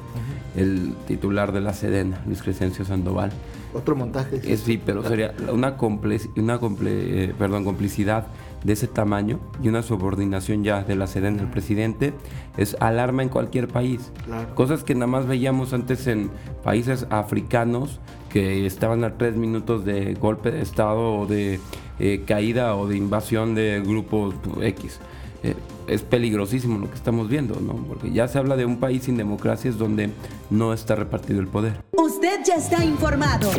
el 0.56 0.94
titular 1.06 1.52
de 1.52 1.60
la 1.60 1.72
Sedena, 1.72 2.22
Luis 2.26 2.42
Crescencio 2.42 2.84
Sandoval. 2.84 3.32
Otro 3.74 3.94
montaje. 3.94 4.40
Eh, 4.42 4.56
sí, 4.56 4.80
pero 4.84 5.04
sería 5.04 5.34
una, 5.52 5.76
comple 5.76 6.18
una 6.36 6.58
comple 6.58 7.24
eh, 7.24 7.34
perdón, 7.38 7.64
complicidad 7.64 8.26
de 8.64 8.72
ese 8.72 8.88
tamaño 8.88 9.38
y 9.62 9.68
una 9.68 9.82
subordinación 9.82 10.64
ya 10.64 10.82
de 10.82 10.96
la 10.96 11.06
Sedena 11.06 11.42
al 11.42 11.50
presidente 11.50 12.12
es 12.56 12.76
alarma 12.80 13.22
en 13.22 13.28
cualquier 13.28 13.68
país. 13.68 14.10
Claro. 14.24 14.54
Cosas 14.54 14.84
que 14.84 14.94
nada 14.94 15.06
más 15.06 15.26
veíamos 15.26 15.72
antes 15.72 16.06
en 16.06 16.30
países 16.64 17.06
africanos 17.10 18.00
que 18.28 18.66
estaban 18.66 19.04
a 19.04 19.16
tres 19.16 19.36
minutos 19.36 19.84
de 19.84 20.14
golpe 20.14 20.50
de 20.50 20.62
Estado 20.62 21.14
o 21.14 21.26
de 21.26 21.60
eh, 22.00 22.22
caída 22.26 22.74
o 22.76 22.88
de 22.88 22.96
invasión 22.96 23.54
de 23.54 23.80
grupos 23.84 24.34
X. 24.60 24.98
Eh, 25.42 25.54
es 25.86 26.02
peligrosísimo 26.02 26.78
lo 26.78 26.88
que 26.88 26.96
estamos 26.96 27.28
viendo, 27.28 27.60
¿no? 27.60 27.74
Porque 27.74 28.12
ya 28.12 28.28
se 28.28 28.38
habla 28.38 28.56
de 28.56 28.64
un 28.64 28.78
país 28.78 29.04
sin 29.04 29.16
democracias 29.16 29.76
donde 29.76 30.10
no 30.48 30.72
está 30.72 30.94
repartido 30.94 31.40
el 31.40 31.48
poder. 31.48 31.82
Usted 31.96 32.40
ya 32.46 32.54
está 32.54 32.84
informado. 32.84 33.50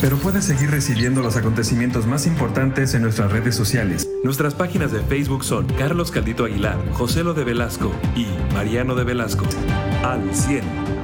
Pero 0.00 0.16
puedes 0.18 0.44
seguir 0.44 0.70
recibiendo 0.70 1.20
los 1.20 1.36
acontecimientos 1.36 2.06
más 2.06 2.26
importantes 2.26 2.94
en 2.94 3.02
nuestras 3.02 3.32
redes 3.32 3.54
sociales. 3.54 4.08
Nuestras 4.22 4.54
páginas 4.54 4.92
de 4.92 5.00
Facebook 5.00 5.44
son 5.44 5.66
Carlos 5.78 6.10
Caldito 6.10 6.44
Aguilar, 6.44 6.78
José 6.92 7.24
Lo 7.24 7.34
de 7.34 7.44
Velasco 7.44 7.90
y 8.14 8.26
Mariano 8.54 8.94
de 8.94 9.04
Velasco. 9.04 9.44
Al 10.02 10.34
100. 10.34 11.03